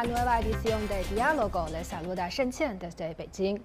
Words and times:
a 0.00 0.02
una 0.02 0.04
nueva 0.04 0.40
edición 0.40 0.88
de 0.88 1.04
Diálogo. 1.14 1.66
Les 1.70 1.86
saluda 1.86 2.28
Shen 2.28 2.50
Qian 2.52 2.78
desde 2.78 3.14
Beijing. 3.14 3.60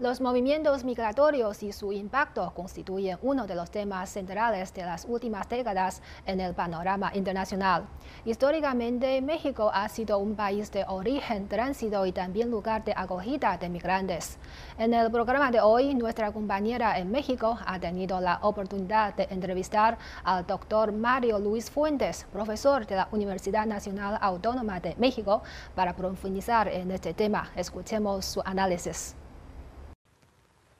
Los 0.00 0.20
movimientos 0.20 0.84
migratorios 0.84 1.60
y 1.64 1.72
su 1.72 1.92
impacto 1.92 2.52
constituyen 2.54 3.18
uno 3.20 3.48
de 3.48 3.56
los 3.56 3.68
temas 3.68 4.08
centrales 4.08 4.72
de 4.72 4.84
las 4.84 5.04
últimas 5.04 5.48
décadas 5.48 6.02
en 6.24 6.40
el 6.40 6.54
panorama 6.54 7.10
internacional. 7.14 7.84
Históricamente, 8.24 9.20
México 9.20 9.72
ha 9.74 9.88
sido 9.88 10.18
un 10.18 10.36
país 10.36 10.70
de 10.70 10.84
origen, 10.86 11.48
tránsito 11.48 12.06
y 12.06 12.12
también 12.12 12.48
lugar 12.48 12.84
de 12.84 12.94
acogida 12.96 13.58
de 13.58 13.68
migrantes. 13.68 14.38
En 14.78 14.94
el 14.94 15.10
programa 15.10 15.50
de 15.50 15.60
hoy, 15.60 15.96
nuestra 15.96 16.30
compañera 16.30 16.96
en 16.96 17.10
México 17.10 17.58
ha 17.66 17.80
tenido 17.80 18.20
la 18.20 18.38
oportunidad 18.42 19.16
de 19.16 19.26
entrevistar 19.30 19.98
al 20.22 20.46
doctor 20.46 20.92
Mario 20.92 21.40
Luis 21.40 21.72
Fuentes, 21.72 22.24
profesor 22.32 22.86
de 22.86 22.94
la 22.94 23.08
Universidad 23.10 23.66
Nacional 23.66 24.16
Autónoma 24.20 24.78
de 24.78 24.94
México, 24.94 25.42
para 25.74 25.96
profundizar 25.96 26.68
en 26.68 26.88
este 26.92 27.14
tema. 27.14 27.50
Escuchemos 27.56 28.24
su 28.26 28.40
análisis. 28.44 29.17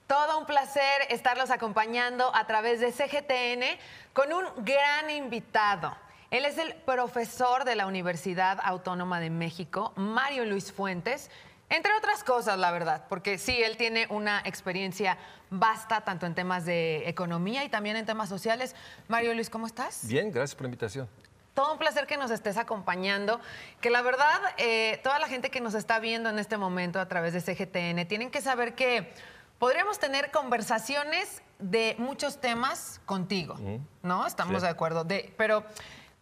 Todo 0.09 0.39
un 0.39 0.47
placer 0.47 1.03
estarlos 1.09 1.51
acompañando 1.51 2.35
a 2.35 2.47
través 2.47 2.79
de 2.79 2.91
CGTN 2.91 3.79
con 4.11 4.33
un 4.33 4.43
gran 4.65 5.11
invitado. 5.11 5.95
Él 6.31 6.45
es 6.45 6.57
el 6.57 6.73
profesor 6.73 7.63
de 7.63 7.75
la 7.75 7.85
Universidad 7.85 8.57
Autónoma 8.63 9.19
de 9.19 9.29
México, 9.29 9.93
Mario 9.97 10.45
Luis 10.45 10.71
Fuentes, 10.71 11.29
entre 11.69 11.93
otras 11.93 12.23
cosas, 12.23 12.57
la 12.57 12.71
verdad, 12.71 13.05
porque 13.07 13.37
sí, 13.37 13.61
él 13.61 13.77
tiene 13.77 14.07
una 14.09 14.41
experiencia 14.45 15.19
vasta 15.51 16.01
tanto 16.01 16.25
en 16.25 16.33
temas 16.33 16.65
de 16.65 17.07
economía 17.07 17.63
y 17.63 17.69
también 17.69 17.95
en 17.95 18.07
temas 18.07 18.29
sociales. 18.29 18.75
Mario 19.07 19.35
Luis, 19.35 19.51
¿cómo 19.51 19.67
estás? 19.67 20.07
Bien, 20.07 20.31
gracias 20.31 20.55
por 20.55 20.63
la 20.63 20.69
invitación. 20.69 21.07
Todo 21.53 21.73
un 21.73 21.77
placer 21.77 22.07
que 22.07 22.17
nos 22.17 22.31
estés 22.31 22.57
acompañando. 22.57 23.39
Que 23.79 23.91
la 23.91 24.01
verdad, 24.01 24.41
eh, 24.57 24.99
toda 25.03 25.19
la 25.19 25.27
gente 25.27 25.51
que 25.51 25.61
nos 25.61 25.75
está 25.75 25.99
viendo 25.99 26.31
en 26.31 26.39
este 26.39 26.57
momento 26.57 26.99
a 26.99 27.07
través 27.07 27.33
de 27.33 27.41
CGTN, 27.41 28.07
tienen 28.07 28.31
que 28.31 28.41
saber 28.41 28.73
que 28.73 29.13
podríamos 29.59 29.99
tener 29.99 30.31
conversaciones 30.31 31.43
de 31.59 31.95
muchos 31.99 32.39
temas 32.39 33.01
contigo, 33.05 33.57
¿no? 34.01 34.25
Estamos 34.25 34.61
de 34.61 34.69
acuerdo. 34.69 35.03
De, 35.03 35.33
pero 35.37 35.63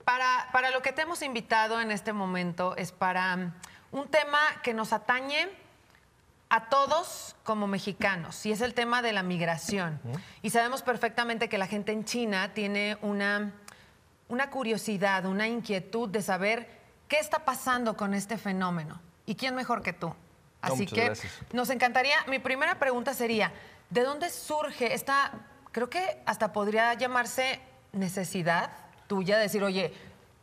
para, 0.04 0.50
para 0.52 0.72
lo 0.72 0.82
que 0.82 0.92
te 0.92 1.04
hemos 1.04 1.22
invitado 1.22 1.80
en 1.80 1.92
este 1.92 2.12
momento 2.12 2.76
es 2.76 2.92
para 2.92 3.36
um, 3.36 3.52
un 3.92 4.08
tema 4.08 4.40
que 4.64 4.74
nos 4.74 4.92
atañe 4.92 5.48
a 6.50 6.70
todos 6.70 7.36
como 7.44 7.68
mexicanos, 7.68 8.46
y 8.46 8.54
es 8.54 8.62
el 8.62 8.74
tema 8.74 9.02
de 9.02 9.12
la 9.12 9.22
migración. 9.22 10.00
Y 10.42 10.50
sabemos 10.50 10.82
perfectamente 10.82 11.50
que 11.50 11.58
la 11.58 11.68
gente 11.68 11.92
en 11.92 12.06
China 12.06 12.54
tiene 12.54 12.98
una, 13.02 13.54
una 14.30 14.50
curiosidad, 14.50 15.26
una 15.26 15.48
inquietud 15.48 16.08
de 16.08 16.22
saber 16.22 16.70
qué 17.10 17.20
está 17.20 17.44
pasando 17.44 17.98
con 17.98 18.14
este 18.14 18.38
fenómeno. 18.38 19.02
¿Y 19.26 19.36
quién 19.36 19.56
mejor 19.56 19.82
que 19.82 19.92
tú? 19.92 20.16
Así 20.74 20.86
que 20.86 21.14
nos 21.54 21.70
encantaría, 21.70 22.16
mi 22.28 22.40
primera 22.40 22.80
pregunta 22.80 23.14
sería, 23.14 23.52
¿de 23.90 24.04
dónde 24.04 24.30
surge 24.30 24.94
esta, 24.94 25.32
creo 25.72 25.90
que 25.90 26.22
hasta 26.26 26.54
podría 26.54 26.94
llamarse 26.94 27.60
necesidad 27.94 28.72
tuya 29.08 29.38
de 29.38 29.44
decir, 29.44 29.64
oye, 29.64 29.94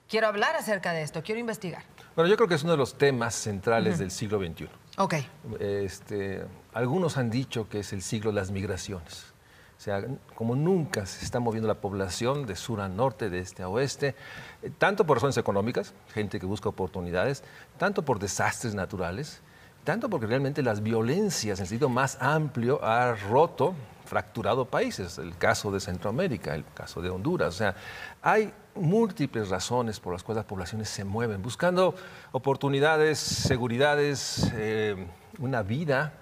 quiero 0.09 0.27
hablar 0.27 0.57
acerca 0.57 0.93
de 0.93 1.03
esto, 1.03 1.23
quiero 1.23 1.41
investigar? 1.41 1.83
Bueno, 2.15 2.31
yo 2.31 2.37
creo 2.37 2.49
que 2.49 2.55
es 2.55 2.63
uno 2.63 2.73
de 2.73 2.79
los 2.79 2.97
temas 2.97 3.35
centrales 3.35 3.99
del 3.99 4.11
siglo 4.11 4.39
XXI. 4.39 4.69
Ok. 4.99 5.15
Este, 5.59 6.45
algunos 6.73 7.17
han 7.17 7.29
dicho 7.29 7.69
que 7.69 7.81
es 7.81 7.93
el 7.93 8.03
siglo 8.03 8.31
de 8.31 8.37
las 8.37 8.51
migraciones. 8.53 9.35
O 9.77 9.81
sea, 9.85 10.05
como 10.35 10.55
nunca 10.55 11.05
se 11.05 11.25
está 11.25 11.41
moviendo 11.41 11.67
la 11.67 11.81
población 11.81 12.47
de 12.47 12.55
sur 12.55 12.81
a 12.81 12.89
norte, 12.89 13.29
de 13.29 13.41
este 13.41 13.65
a 13.65 13.69
oeste, 13.69 14.15
eh, 14.63 14.71
tanto 14.79 15.05
por 15.05 15.17
razones 15.17 15.37
económicas, 15.37 15.93
gente 16.15 16.39
que 16.39 16.47
busca 16.47 16.69
oportunidades, 16.69 17.43
tanto 17.77 18.05
por 18.05 18.21
desastres 18.21 18.75
naturales, 18.75 19.43
tanto 19.85 20.09
porque 20.09 20.27
realmente 20.27 20.63
las 20.63 20.83
violencias 20.83 21.61
en 21.61 21.67
sentido 21.67 21.89
más 21.89 22.19
amplio 22.21 22.83
ha 22.85 23.15
roto, 23.15 23.75
fracturado 24.05 24.65
países, 24.65 25.19
el 25.19 25.37
caso 25.37 25.71
de 25.71 25.81
Centroamérica, 25.81 26.55
el 26.55 26.65
caso 26.75 27.01
de 27.01 27.11
Honduras, 27.11 27.55
o 27.55 27.59
sea, 27.59 27.75
hay 28.23 28.53
múltiples 28.75 29.49
razones 29.51 30.01
por 30.01 30.13
las 30.13 30.23
cuales 30.23 30.39
las 30.39 30.47
poblaciones 30.47 30.89
se 30.89 31.05
mueven, 31.05 31.43
buscando 31.43 31.95
oportunidades, 32.33 33.19
seguridades, 33.19 34.51
eh, 34.55 35.07
una 35.39 35.63
vida 35.63 36.15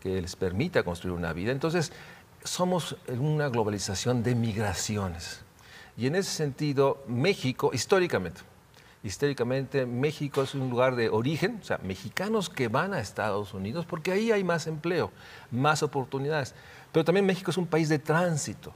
que 0.00 0.20
les 0.20 0.36
permita 0.36 0.82
construir 0.82 1.16
una 1.16 1.32
vida. 1.32 1.52
Entonces, 1.52 1.92
somos 2.44 2.96
una 3.08 3.48
globalización 3.48 4.22
de 4.22 4.34
migraciones. 4.34 5.40
Y 5.96 6.06
en 6.06 6.16
ese 6.16 6.30
sentido, 6.30 7.02
México, 7.06 7.70
históricamente, 7.72 8.40
históricamente 9.02 9.86
México 9.86 10.42
es 10.42 10.54
un 10.54 10.70
lugar 10.70 10.94
de 10.96 11.08
origen, 11.08 11.58
o 11.62 11.64
sea, 11.64 11.78
mexicanos 11.78 12.50
que 12.50 12.68
van 12.68 12.92
a 12.92 13.00
Estados 13.00 13.54
Unidos 13.54 13.86
porque 13.86 14.12
ahí 14.12 14.30
hay 14.30 14.44
más 14.44 14.66
empleo, 14.66 15.10
más 15.50 15.82
oportunidades. 15.82 16.54
Pero 16.92 17.04
también 17.04 17.24
México 17.24 17.50
es 17.50 17.56
un 17.56 17.66
país 17.66 17.88
de 17.88 17.98
tránsito. 17.98 18.74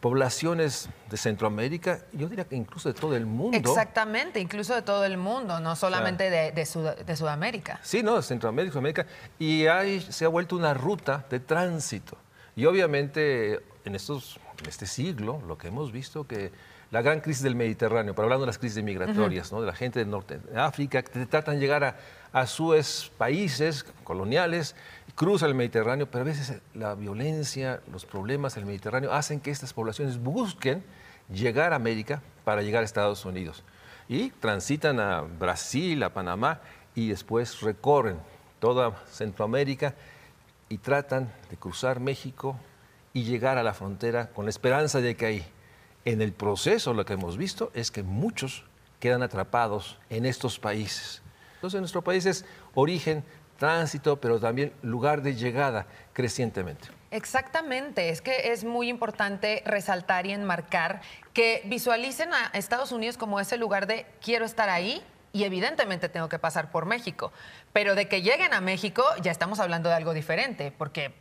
Poblaciones 0.00 0.88
de 1.10 1.16
Centroamérica, 1.16 2.04
yo 2.12 2.28
diría 2.28 2.44
que 2.44 2.54
incluso 2.54 2.88
de 2.88 2.98
todo 2.98 3.16
el 3.16 3.26
mundo. 3.26 3.58
Exactamente, 3.58 4.38
incluso 4.38 4.72
de 4.72 4.82
todo 4.82 5.04
el 5.04 5.16
mundo, 5.16 5.58
no 5.58 5.74
solamente 5.74 6.30
de, 6.30 7.16
Sudamérica. 7.16 7.80
Sí, 7.82 8.04
no, 8.04 8.22
Centroamérica, 8.22 8.74
Sudamérica. 8.74 9.06
Y 9.40 9.66
ahí 9.66 10.00
se 10.00 10.24
ha 10.24 10.28
vuelto 10.28 10.54
una 10.54 10.72
ruta 10.72 11.26
de 11.28 11.40
tránsito. 11.40 12.16
Y 12.54 12.64
obviamente 12.66 13.60
en, 13.84 13.96
estos, 13.96 14.38
en 14.62 14.68
este 14.68 14.86
siglo 14.86 15.42
lo 15.46 15.58
que 15.58 15.66
hemos 15.66 15.90
visto 15.90 16.28
que 16.28 16.52
la 16.90 17.02
gran 17.02 17.20
crisis 17.20 17.42
del 17.42 17.54
Mediterráneo, 17.54 18.14
pero 18.14 18.24
hablando 18.24 18.44
de 18.44 18.48
las 18.48 18.58
crisis 18.58 18.82
migratorias, 18.82 19.52
¿no? 19.52 19.60
de 19.60 19.66
la 19.66 19.74
gente 19.74 19.98
del 19.98 20.10
norte 20.10 20.38
de 20.38 20.58
África, 20.58 21.02
que 21.02 21.26
tratan 21.26 21.56
de 21.56 21.60
llegar 21.60 21.96
a, 22.32 22.46
sus 22.46 23.10
países 23.18 23.84
coloniales, 24.04 24.74
cruzan 25.14 25.50
el 25.50 25.54
Mediterráneo, 25.54 26.10
pero 26.10 26.22
a 26.22 26.24
veces 26.24 26.60
la 26.74 26.94
violencia, 26.94 27.80
los 27.92 28.06
problemas 28.06 28.54
del 28.54 28.64
Mediterráneo 28.64 29.12
hacen 29.12 29.40
que 29.40 29.50
estas 29.50 29.72
poblaciones 29.72 30.18
busquen 30.18 30.82
llegar 31.32 31.72
a 31.72 31.76
América 31.76 32.22
para 32.44 32.62
llegar 32.62 32.82
a 32.82 32.84
Estados 32.84 33.24
Unidos. 33.24 33.64
Y 34.08 34.30
transitan 34.30 35.00
a 35.00 35.20
Brasil, 35.20 36.02
a 36.02 36.14
Panamá, 36.14 36.60
y 36.94 37.08
después 37.08 37.60
recorren 37.60 38.18
toda 38.60 39.04
Centroamérica 39.06 39.94
y 40.68 40.78
tratan 40.78 41.32
de 41.50 41.56
cruzar 41.56 42.00
México 42.00 42.56
y 43.12 43.24
llegar 43.24 43.58
a 43.58 43.62
la 43.62 43.74
frontera 43.74 44.28
con 44.30 44.46
la 44.46 44.50
esperanza 44.50 45.00
de 45.00 45.16
que 45.16 45.26
ahí 45.26 45.46
en 46.04 46.22
el 46.22 46.32
proceso 46.32 46.94
lo 46.94 47.04
que 47.04 47.14
hemos 47.14 47.36
visto 47.36 47.70
es 47.74 47.90
que 47.90 48.02
muchos 48.02 48.64
quedan 49.00 49.22
atrapados 49.22 49.98
en 50.10 50.26
estos 50.26 50.58
países. 50.58 51.22
Entonces 51.54 51.80
nuestro 51.80 52.02
país 52.02 52.26
es 52.26 52.44
origen, 52.74 53.24
tránsito, 53.58 54.20
pero 54.20 54.38
también 54.38 54.72
lugar 54.82 55.22
de 55.22 55.34
llegada 55.34 55.86
crecientemente. 56.12 56.88
Exactamente, 57.10 58.10
es 58.10 58.20
que 58.20 58.52
es 58.52 58.64
muy 58.64 58.88
importante 58.88 59.62
resaltar 59.64 60.26
y 60.26 60.32
enmarcar 60.32 61.00
que 61.32 61.62
visualicen 61.64 62.32
a 62.34 62.50
Estados 62.52 62.92
Unidos 62.92 63.16
como 63.16 63.40
ese 63.40 63.56
lugar 63.56 63.86
de 63.86 64.06
quiero 64.20 64.44
estar 64.44 64.68
ahí 64.68 65.02
y 65.32 65.44
evidentemente 65.44 66.08
tengo 66.08 66.28
que 66.28 66.38
pasar 66.38 66.70
por 66.70 66.86
México, 66.86 67.32
pero 67.72 67.94
de 67.94 68.08
que 68.08 68.22
lleguen 68.22 68.52
a 68.52 68.60
México 68.60 69.04
ya 69.22 69.30
estamos 69.30 69.58
hablando 69.58 69.88
de 69.88 69.94
algo 69.94 70.12
diferente, 70.12 70.72
porque 70.76 71.14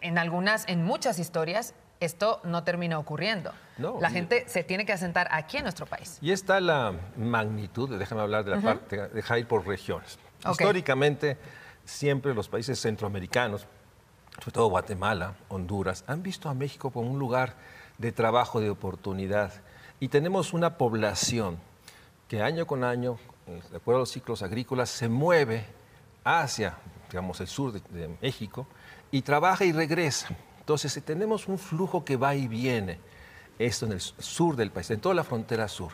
en 0.00 0.18
algunas, 0.18 0.68
en 0.68 0.84
muchas 0.84 1.18
historias 1.18 1.74
esto 2.04 2.40
no 2.44 2.64
termina 2.64 2.98
ocurriendo. 2.98 3.52
la 3.78 4.10
gente 4.10 4.44
se 4.48 4.64
tiene 4.64 4.86
que 4.86 4.92
asentar 4.92 5.28
aquí 5.30 5.56
en 5.56 5.64
nuestro 5.64 5.86
país. 5.86 6.18
Y 6.20 6.30
está 6.32 6.60
la 6.60 6.92
magnitud, 7.16 7.98
déjame 7.98 8.20
hablar 8.20 8.44
de 8.44 8.52
la 8.52 8.60
parte, 8.60 9.08
dejar 9.08 9.38
ir 9.38 9.48
por 9.48 9.66
regiones. 9.66 10.18
Históricamente, 10.48 11.38
siempre 11.84 12.34
los 12.34 12.48
países 12.48 12.80
centroamericanos, 12.80 13.66
sobre 14.38 14.52
todo 14.52 14.68
Guatemala, 14.68 15.34
Honduras, 15.48 16.04
han 16.06 16.22
visto 16.22 16.48
a 16.48 16.54
México 16.54 16.90
como 16.90 17.10
un 17.10 17.18
lugar 17.18 17.54
de 17.98 18.12
trabajo, 18.12 18.60
de 18.60 18.70
oportunidad. 18.70 19.52
Y 20.00 20.08
tenemos 20.08 20.52
una 20.52 20.76
población 20.76 21.58
que 22.28 22.42
año 22.42 22.66
con 22.66 22.84
año, 22.84 23.18
de 23.46 23.76
acuerdo 23.76 23.98
a 23.98 24.00
los 24.00 24.10
ciclos 24.10 24.42
agrícolas, 24.42 24.90
se 24.90 25.08
mueve 25.08 25.66
hacia, 26.24 26.76
digamos, 27.10 27.40
el 27.40 27.46
sur 27.46 27.72
de 27.72 28.08
México 28.20 28.66
y 29.10 29.22
trabaja 29.22 29.64
y 29.64 29.72
regresa. 29.72 30.28
Entonces, 30.64 30.94
si 30.94 31.02
tenemos 31.02 31.46
un 31.46 31.58
flujo 31.58 32.06
que 32.06 32.16
va 32.16 32.34
y 32.34 32.48
viene, 32.48 32.98
esto 33.58 33.84
en 33.84 33.92
el 33.92 34.00
sur 34.00 34.56
del 34.56 34.70
país, 34.70 34.90
en 34.90 34.98
toda 34.98 35.14
la 35.14 35.22
frontera 35.22 35.68
sur, 35.68 35.92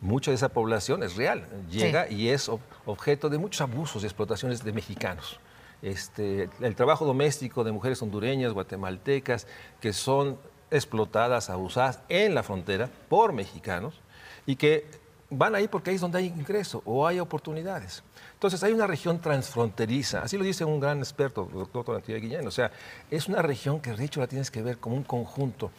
mucha 0.00 0.32
de 0.32 0.34
esa 0.34 0.48
población 0.48 1.04
es 1.04 1.14
real, 1.14 1.46
llega 1.70 2.10
y 2.10 2.28
es 2.28 2.50
objeto 2.84 3.28
de 3.28 3.38
muchos 3.38 3.60
abusos 3.60 4.02
y 4.02 4.06
explotaciones 4.06 4.64
de 4.64 4.72
mexicanos. 4.72 5.38
Este, 5.82 6.50
el 6.60 6.74
trabajo 6.74 7.06
doméstico 7.06 7.62
de 7.62 7.70
mujeres 7.70 8.02
hondureñas, 8.02 8.52
guatemaltecas, 8.52 9.46
que 9.80 9.92
son 9.92 10.36
explotadas, 10.72 11.48
abusadas 11.48 12.00
en 12.08 12.34
la 12.34 12.42
frontera 12.42 12.90
por 13.08 13.32
mexicanos 13.32 14.00
y 14.46 14.56
que 14.56 14.84
van 15.30 15.54
ahí 15.54 15.68
porque 15.68 15.90
ahí 15.90 15.96
es 15.96 16.00
donde 16.00 16.18
hay 16.18 16.26
ingreso 16.26 16.82
o 16.84 17.06
hay 17.06 17.20
oportunidades. 17.20 18.02
Entonces, 18.34 18.62
hay 18.62 18.72
una 18.72 18.86
región 18.86 19.20
transfronteriza, 19.20 20.22
así 20.22 20.38
lo 20.38 20.44
dice 20.44 20.64
un 20.64 20.80
gran 20.80 20.98
experto, 20.98 21.48
el 21.52 21.58
doctor 21.72 21.96
Antiguo 21.96 22.20
Guillén, 22.20 22.46
o 22.46 22.50
sea, 22.50 22.70
es 23.10 23.28
una 23.28 23.42
región 23.42 23.80
que 23.80 23.92
de 23.92 24.04
hecho 24.04 24.20
la 24.20 24.26
tienes 24.26 24.50
que 24.50 24.62
ver 24.62 24.78
como 24.78 24.96
un 24.96 25.04
conjunto. 25.04 25.70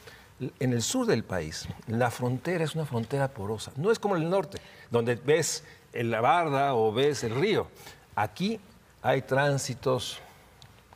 En 0.60 0.72
el 0.72 0.82
sur 0.82 1.06
del 1.06 1.24
país, 1.24 1.68
la 1.88 2.12
frontera 2.12 2.64
es 2.64 2.74
una 2.74 2.86
frontera 2.86 3.28
porosa, 3.28 3.72
no 3.76 3.92
es 3.92 4.00
como 4.00 4.16
en 4.16 4.24
el 4.24 4.30
norte, 4.30 4.60
donde 4.90 5.16
ves 5.16 5.64
la 5.94 6.22
barda 6.22 6.76
o 6.76 6.94
ves 6.94 7.24
el 7.24 7.36
río. 7.36 7.68
Aquí 8.16 8.60
hay 9.02 9.22
tránsitos 9.22 10.20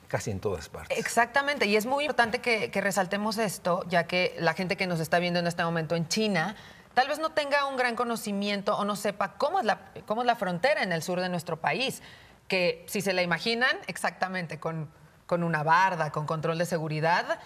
casi 0.07 0.29
en 0.29 0.39
todas 0.39 0.69
partes. 0.69 0.97
Exactamente, 0.97 1.65
y 1.65 1.75
es 1.75 1.85
muy 1.85 2.03
importante 2.03 2.39
que, 2.39 2.69
resaltemos 2.81 3.38
esto, 3.39 3.83
ya 3.89 4.03
que 4.03 4.35
la 4.38 4.53
gente 4.53 4.77
que 4.77 4.85
nos 4.85 5.00
está 5.00 5.17
viendo 5.17 5.39
en 5.39 5.47
este 5.47 5.63
momento 5.63 5.95
en 5.95 6.07
China 6.07 6.55
tal 6.94 7.07
vez 7.07 7.19
no 7.19 7.31
tenga 7.31 7.66
un 7.66 7.78
gran 7.78 7.95
conocimiento 7.95 8.78
o 8.78 8.86
no 8.86 8.95
sepa 8.95 9.34
cómo 9.38 9.60
es 9.60 9.66
la, 9.66 9.92
cómo 10.06 10.22
es 10.22 10.28
la 10.28 10.36
frontera 10.36 10.84
en 10.84 10.92
el 10.92 11.01
sur 11.01 11.19
de 11.19 11.30
nuestro 11.30 11.57
país, 11.57 12.01
que 12.48 12.86
si 12.88 13.01
se 13.01 13.13
la 13.13 13.22
imaginan 13.22 13.75
exactamente 13.88 14.60
con, 14.60 14.90
con 15.25 15.44
una 15.44 15.63
barda, 15.63 16.12
con 16.12 16.25
control 16.25 16.57
de 16.57 16.66
seguridad, 16.66 17.40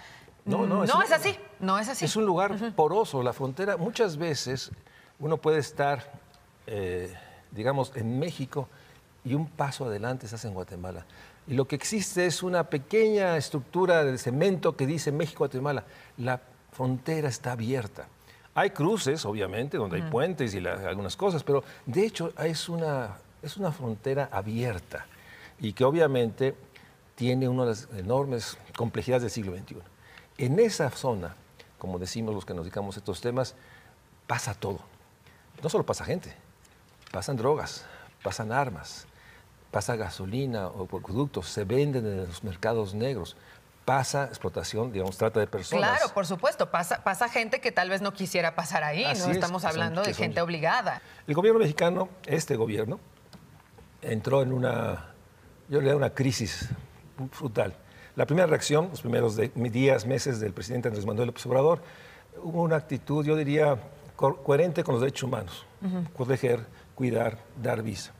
no, 0.48 0.66
no, 0.66 0.84
es, 0.84 1.12
así, 1.12 1.38
no 1.60 1.78
es 1.78 1.90
así. 1.90 2.06
Es 2.06 2.16
un 2.16 2.26
lugar 2.26 2.56
poroso, 2.74 3.22
la 3.22 3.34
frontera. 3.34 3.76
Muchas 3.76 4.18
veces 4.18 4.72
uno 5.20 5.38
puede 5.38 5.60
estar, 5.60 6.10
eh, 6.68 7.14
digamos, 7.52 7.92
en 7.96 8.18
México 8.18 8.70
y 9.26 9.34
un 9.34 9.48
paso 9.48 9.86
adelante 9.86 10.26
se 10.28 10.36
hace 10.36 10.48
en 10.48 10.54
Guatemala. 10.54 11.06
Y 11.48 11.54
lo 11.54 11.68
que 11.68 11.76
existe 11.76 12.26
es 12.26 12.44
una 12.44 12.70
pequeña 12.70 13.36
estructura 13.36 14.06
de 14.06 14.18
cemento 14.18 14.78
que 14.78 14.86
dice 14.86 15.12
México-Guatemala. 15.12 15.84
La 16.18 16.40
frontera 16.72 17.28
está 17.28 17.52
abierta. 17.52 18.08
Hay 18.58 18.72
cruces, 18.72 19.24
obviamente, 19.24 19.78
donde 19.78 19.98
hay 19.98 20.10
puentes 20.10 20.56
y 20.56 20.66
algunas 20.66 21.16
cosas, 21.16 21.44
pero 21.44 21.64
de 21.86 22.04
hecho 22.04 22.34
es 22.40 22.68
una, 22.68 23.18
es 23.44 23.56
una 23.56 23.72
frontera 23.72 24.30
abierta 24.32 25.06
y 25.60 25.74
que 25.74 25.84
obviamente 25.84 26.56
tiene 27.14 27.48
una 27.48 27.66
de 27.66 27.70
las 27.70 27.88
enormes 27.96 28.58
complejidades 28.76 29.22
del 29.22 29.30
siglo 29.30 29.56
XXI. 29.56 29.76
En 30.40 30.58
esa 30.58 30.90
zona, 30.90 31.36
como 31.78 32.00
decimos 32.00 32.34
los 32.34 32.46
que 32.46 32.56
nos 32.56 32.64
dedicamos 32.64 32.96
a 32.96 33.00
estos 33.00 33.22
temas, 33.22 33.54
pasa 34.26 34.56
todo. 34.56 34.80
No 35.62 35.70
solo 35.70 35.86
pasa 35.86 36.04
gente, 36.04 36.34
pasan 37.12 37.38
drogas, 37.38 37.86
pasan 38.24 38.52
armas, 38.52 39.06
pasa 39.70 39.96
gasolina 39.96 40.66
o 40.66 40.88
productos, 40.88 41.48
se 41.48 41.64
venden 41.64 42.08
en 42.08 42.26
los 42.26 42.44
mercados 42.44 42.96
negros, 42.96 43.38
pasa 43.88 44.26
explotación, 44.26 44.92
digamos, 44.92 45.18
trata 45.18 45.40
de 45.40 45.48
personas. 45.48 45.98
Claro, 45.98 46.14
por 46.14 46.26
supuesto, 46.26 46.70
pasa, 46.70 47.06
pasa 47.06 47.30
gente 47.30 47.62
que 47.62 47.72
tal 47.72 47.90
vez 47.90 48.02
no 48.02 48.12
quisiera 48.12 48.54
pasar 48.54 48.84
ahí, 48.84 49.06
no 49.18 49.32
estamos 49.32 49.64
hablando 49.64 50.04
de 50.04 50.14
gente 50.14 50.42
obligada. 50.42 51.02
El 51.26 51.36
gobierno 51.36 51.62
mexicano, 51.62 52.10
este 52.26 52.58
gobierno, 52.58 53.00
entró 54.02 54.42
en 54.42 54.52
una, 54.52 55.14
yo 55.70 55.80
le 55.80 55.96
una 55.96 56.10
crisis 56.10 56.68
brutal. 57.40 57.78
La 58.18 58.26
primera 58.26 58.46
reacción, 58.46 58.90
los 58.90 59.00
primeros 59.00 59.38
días, 59.38 60.06
meses 60.06 60.42
del 60.42 60.52
presidente 60.52 60.90
Andrés 60.90 61.06
Manuel 61.06 61.28
López 61.28 61.46
Obrador, 61.46 61.82
hubo 62.44 62.64
una 62.64 62.76
actitud, 62.76 63.26
yo 63.26 63.38
diría, 63.38 63.78
coherente 64.18 64.84
con 64.84 64.96
los 64.96 65.02
derechos 65.02 65.24
humanos, 65.24 65.66
proteger, 66.14 66.60
cuidar, 66.94 67.38
dar 67.56 67.82
visa 67.82 68.17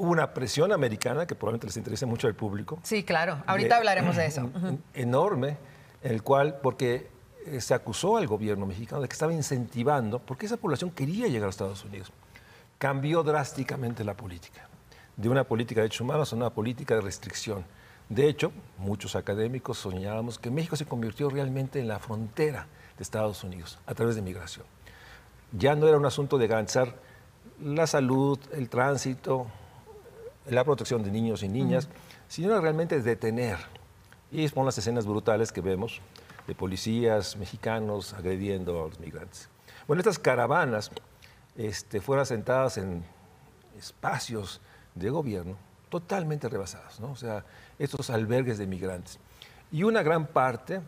hubo 0.00 0.12
una 0.12 0.32
presión 0.32 0.72
americana 0.72 1.26
que 1.26 1.34
probablemente 1.34 1.66
les 1.66 1.76
interese 1.76 2.06
mucho 2.06 2.26
al 2.26 2.34
público. 2.34 2.78
Sí, 2.82 3.04
claro. 3.04 3.42
Ahorita 3.46 3.76
hablaremos 3.76 4.16
de 4.16 4.24
eso. 4.24 4.48
Enorme, 4.94 5.58
en 6.02 6.12
el 6.12 6.22
cual, 6.22 6.58
porque 6.62 7.10
eh, 7.44 7.60
se 7.60 7.74
acusó 7.74 8.16
al 8.16 8.26
gobierno 8.26 8.64
mexicano 8.64 9.02
de 9.02 9.08
que 9.08 9.12
estaba 9.12 9.34
incentivando, 9.34 10.18
porque 10.18 10.46
esa 10.46 10.56
población 10.56 10.90
quería 10.90 11.28
llegar 11.28 11.48
a 11.48 11.50
Estados 11.50 11.84
Unidos. 11.84 12.12
Cambió 12.78 13.22
drásticamente 13.22 14.02
la 14.02 14.14
política, 14.14 14.68
de 15.18 15.28
una 15.28 15.44
política 15.44 15.80
de 15.80 15.82
derechos 15.82 16.00
humanos 16.00 16.32
a 16.32 16.36
una 16.36 16.48
política 16.48 16.94
de 16.94 17.02
restricción. 17.02 17.66
De 18.08 18.26
hecho, 18.26 18.52
muchos 18.78 19.16
académicos 19.16 19.76
soñábamos 19.76 20.38
que 20.38 20.50
México 20.50 20.76
se 20.76 20.86
convirtió 20.86 21.28
realmente 21.28 21.78
en 21.78 21.88
la 21.88 21.98
frontera 21.98 22.68
de 22.96 23.02
Estados 23.02 23.44
Unidos 23.44 23.78
a 23.84 23.92
través 23.92 24.16
de 24.16 24.22
migración. 24.22 24.64
Ya 25.52 25.74
no 25.74 25.86
era 25.86 25.98
un 25.98 26.06
asunto 26.06 26.38
de 26.38 26.46
garantizar 26.46 26.94
la 27.62 27.86
salud, 27.86 28.38
el 28.54 28.70
tránsito, 28.70 29.46
la 30.46 30.64
protección 30.64 31.02
de 31.02 31.10
niños 31.10 31.42
y 31.42 31.48
niñas, 31.48 31.88
sino 32.28 32.60
realmente 32.60 33.00
detener. 33.00 33.58
Y 34.30 34.48
son 34.48 34.64
las 34.64 34.78
escenas 34.78 35.06
brutales 35.06 35.52
que 35.52 35.60
vemos 35.60 36.00
de 36.46 36.54
policías 36.54 37.36
mexicanos 37.36 38.14
agrediendo 38.14 38.84
a 38.84 38.88
los 38.88 39.00
migrantes. 39.00 39.48
Bueno, 39.86 40.00
estas 40.00 40.18
caravanas 40.18 40.90
este, 41.56 42.00
fueron 42.00 42.22
asentadas 42.22 42.78
en 42.78 43.04
espacios 43.76 44.60
de 44.94 45.10
gobierno 45.10 45.56
totalmente 45.88 46.48
rebasados, 46.48 47.00
¿no? 47.00 47.10
o 47.10 47.16
sea, 47.16 47.44
estos 47.78 48.10
albergues 48.10 48.58
de 48.58 48.66
migrantes. 48.66 49.18
Y 49.72 49.82
una 49.82 50.02
gran 50.02 50.26
parte, 50.26 50.80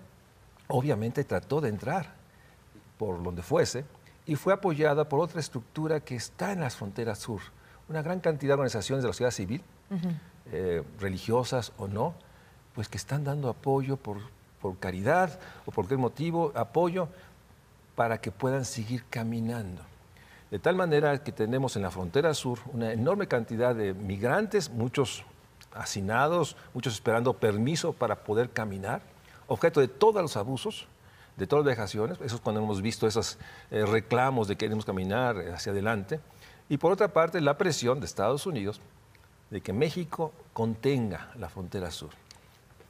obviamente, 0.68 1.24
trató 1.24 1.60
de 1.60 1.68
entrar 1.68 2.14
por 2.98 3.22
donde 3.22 3.42
fuese 3.42 3.84
y 4.26 4.36
fue 4.36 4.52
apoyada 4.52 5.08
por 5.08 5.20
otra 5.20 5.40
estructura 5.40 6.00
que 6.00 6.14
está 6.14 6.52
en 6.52 6.60
las 6.60 6.76
fronteras 6.76 7.18
sur, 7.18 7.40
una 7.88 8.02
gran 8.02 8.20
cantidad 8.20 8.50
de 8.50 8.54
organizaciones 8.54 9.02
de 9.02 9.08
la 9.08 9.12
sociedad 9.12 9.30
civil, 9.30 9.62
eh, 10.52 10.82
religiosas 11.00 11.72
o 11.78 11.88
no, 11.88 12.14
pues 12.74 12.88
que 12.88 12.96
están 12.96 13.24
dando 13.24 13.48
apoyo 13.48 13.96
por, 13.96 14.18
por 14.60 14.78
caridad 14.78 15.38
o 15.66 15.72
por 15.72 15.86
qué 15.88 15.96
motivo, 15.96 16.52
apoyo 16.54 17.08
para 17.94 18.20
que 18.20 18.30
puedan 18.30 18.64
seguir 18.64 19.04
caminando. 19.10 19.82
De 20.50 20.58
tal 20.58 20.76
manera 20.76 21.22
que 21.22 21.32
tenemos 21.32 21.76
en 21.76 21.82
la 21.82 21.90
frontera 21.90 22.34
sur 22.34 22.58
una 22.72 22.92
enorme 22.92 23.26
cantidad 23.26 23.74
de 23.74 23.94
migrantes, 23.94 24.70
muchos 24.70 25.24
hacinados, 25.74 26.56
muchos 26.74 26.94
esperando 26.94 27.32
permiso 27.34 27.92
para 27.92 28.16
poder 28.24 28.50
caminar, 28.50 29.00
objeto 29.46 29.80
de 29.80 29.88
todos 29.88 30.20
los 30.20 30.36
abusos, 30.36 30.86
de 31.36 31.46
todas 31.46 31.64
las 31.64 31.74
vejaciones. 31.74 32.20
Eso 32.20 32.36
es 32.36 32.40
cuando 32.40 32.60
hemos 32.60 32.82
visto 32.82 33.06
esos 33.06 33.38
eh, 33.70 33.84
reclamos 33.86 34.48
de 34.48 34.56
que 34.56 34.66
queremos 34.66 34.84
caminar 34.84 35.38
hacia 35.54 35.72
adelante. 35.72 36.20
Y 36.72 36.78
por 36.78 36.90
otra 36.90 37.08
parte, 37.08 37.38
la 37.42 37.58
presión 37.58 38.00
de 38.00 38.06
Estados 38.06 38.46
Unidos 38.46 38.80
de 39.50 39.60
que 39.60 39.74
México 39.74 40.32
contenga 40.54 41.28
la 41.36 41.50
frontera 41.50 41.90
sur. 41.90 42.08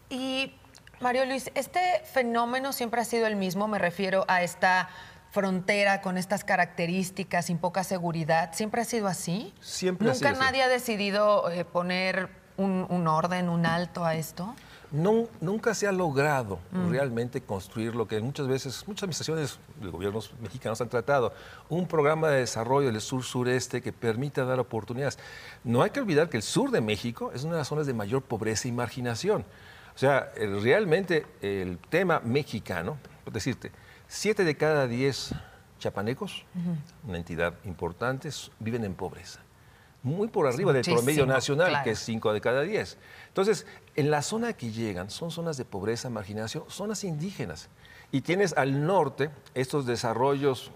Y 0.08 0.54
Mario 1.00 1.24
Luis, 1.24 1.50
¿este 1.56 1.80
fenómeno 2.04 2.72
siempre 2.72 3.00
ha 3.00 3.04
sido 3.04 3.26
el 3.26 3.34
mismo? 3.34 3.66
Me 3.66 3.80
refiero 3.80 4.24
a 4.28 4.44
esta 4.44 4.88
frontera 5.32 6.00
con 6.00 6.16
estas 6.16 6.44
características, 6.44 7.46
sin 7.46 7.58
poca 7.58 7.82
seguridad. 7.82 8.54
¿Siempre 8.54 8.82
ha 8.82 8.84
sido 8.84 9.08
así? 9.08 9.52
Siempre 9.60 10.06
¿Nunca 10.06 10.28
ha 10.28 10.34
sido 10.34 10.44
nadie 10.44 10.62
ha 10.62 10.68
decidido 10.68 11.50
eh, 11.50 11.64
poner 11.64 12.28
un, 12.56 12.86
un 12.88 13.08
orden, 13.08 13.48
un 13.48 13.66
alto 13.66 14.04
a 14.04 14.14
esto? 14.14 14.54
No, 14.92 15.28
nunca 15.40 15.74
se 15.74 15.88
ha 15.88 15.92
logrado 15.92 16.58
mm. 16.70 16.90
realmente 16.90 17.40
construir 17.40 17.94
lo 17.94 18.06
que 18.06 18.20
muchas 18.20 18.46
veces, 18.46 18.84
muchas 18.86 19.04
administraciones 19.04 19.58
de 19.80 19.88
gobiernos 19.88 20.32
mexicanos 20.40 20.80
han 20.80 20.88
tratado, 20.88 21.32
un 21.68 21.88
programa 21.88 22.28
de 22.28 22.40
desarrollo 22.40 22.92
del 22.92 23.00
sur-sureste 23.00 23.80
que 23.80 23.92
permita 23.92 24.44
dar 24.44 24.60
oportunidades. 24.60 25.18
No 25.64 25.82
hay 25.82 25.90
que 25.90 26.00
olvidar 26.00 26.28
que 26.28 26.36
el 26.36 26.42
sur 26.42 26.70
de 26.70 26.80
México 26.80 27.32
es 27.34 27.42
una 27.44 27.54
de 27.54 27.58
las 27.60 27.68
zonas 27.68 27.86
de 27.86 27.94
mayor 27.94 28.22
pobreza 28.22 28.68
y 28.68 28.72
marginación. 28.72 29.44
O 29.94 29.98
sea, 29.98 30.32
realmente 30.36 31.26
el 31.40 31.78
tema 31.78 32.20
mexicano, 32.20 32.98
por 33.24 33.32
decirte, 33.32 33.72
siete 34.08 34.44
de 34.44 34.56
cada 34.56 34.86
diez 34.86 35.34
chapanecos, 35.78 36.44
una 37.06 37.18
entidad 37.18 37.54
importante, 37.64 38.30
viven 38.60 38.84
en 38.84 38.94
pobreza 38.94 39.40
muy 40.02 40.28
por 40.28 40.46
arriba 40.46 40.72
del 40.72 40.84
promedio 40.84 41.26
nacional, 41.26 41.82
que 41.84 41.90
es 41.90 41.98
5 42.00 42.32
de 42.32 42.40
cada 42.40 42.62
10. 42.62 42.98
Entonces, 43.28 43.66
en 43.94 44.10
la 44.10 44.22
zona 44.22 44.52
que 44.52 44.70
llegan 44.70 45.10
son 45.10 45.30
zonas 45.30 45.56
de 45.56 45.64
pobreza, 45.64 46.10
marginación, 46.10 46.64
zonas 46.68 47.04
indígenas. 47.04 47.68
Y 48.10 48.20
tienes 48.20 48.52
al 48.54 48.84
norte 48.84 49.30
estos 49.54 49.86
desarrollos 49.86 50.70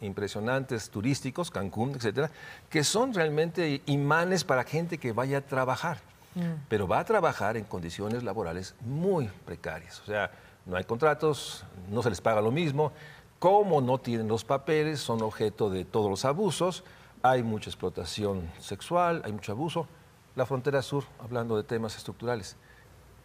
impresionantes 0.00 0.90
turísticos, 0.90 1.50
Cancún, 1.50 1.94
etcétera, 1.94 2.30
que 2.68 2.84
son 2.84 3.14
realmente 3.14 3.80
imanes 3.86 4.44
para 4.44 4.64
gente 4.64 4.98
que 4.98 5.12
vaya 5.12 5.38
a 5.38 5.40
trabajar. 5.40 5.98
Mm. 6.34 6.66
Pero 6.68 6.88
va 6.88 6.98
a 6.98 7.04
trabajar 7.04 7.56
en 7.56 7.64
condiciones 7.64 8.22
laborales 8.22 8.74
muy 8.80 9.28
precarias. 9.46 10.00
O 10.00 10.06
sea, 10.06 10.30
no 10.66 10.76
hay 10.76 10.84
contratos, 10.84 11.64
no 11.90 12.02
se 12.02 12.10
les 12.10 12.20
paga 12.20 12.40
lo 12.40 12.50
mismo. 12.50 12.92
Como 13.38 13.80
no 13.80 13.98
tienen 13.98 14.28
los 14.28 14.44
papeles, 14.44 15.00
son 15.00 15.22
objeto 15.22 15.70
de 15.70 15.84
todos 15.84 16.10
los 16.10 16.24
abusos 16.24 16.84
hay 17.24 17.42
mucha 17.42 17.70
explotación 17.70 18.52
sexual, 18.60 19.22
hay 19.24 19.32
mucho 19.32 19.52
abuso. 19.52 19.88
La 20.36 20.44
frontera 20.44 20.82
sur, 20.82 21.04
hablando 21.18 21.56
de 21.56 21.62
temas 21.62 21.96
estructurales. 21.96 22.54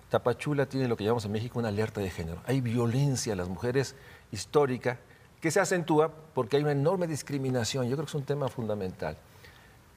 Tapachula 0.10 0.68
tiene 0.68 0.88
lo 0.88 0.96
que 0.96 1.04
llamamos 1.04 1.26
en 1.26 1.34
México 1.34 1.60
una 1.60 1.68
alerta 1.68 2.00
de 2.00 2.10
género. 2.10 2.42
Hay 2.46 2.62
violencia 2.62 3.34
a 3.34 3.36
las 3.36 3.50
mujeres 3.50 3.98
histórica 4.32 5.00
que 5.42 5.52
se 5.52 5.60
acentúa 5.60 6.14
porque 6.34 6.56
hay 6.56 6.64
una 6.64 6.72
enorme 6.72 7.08
discriminación. 7.08 7.90
Yo 7.90 7.98
creo 7.98 8.06
que 8.06 8.12
es 8.12 8.16
un 8.16 8.24
tema 8.24 8.48
fundamental. 8.48 9.18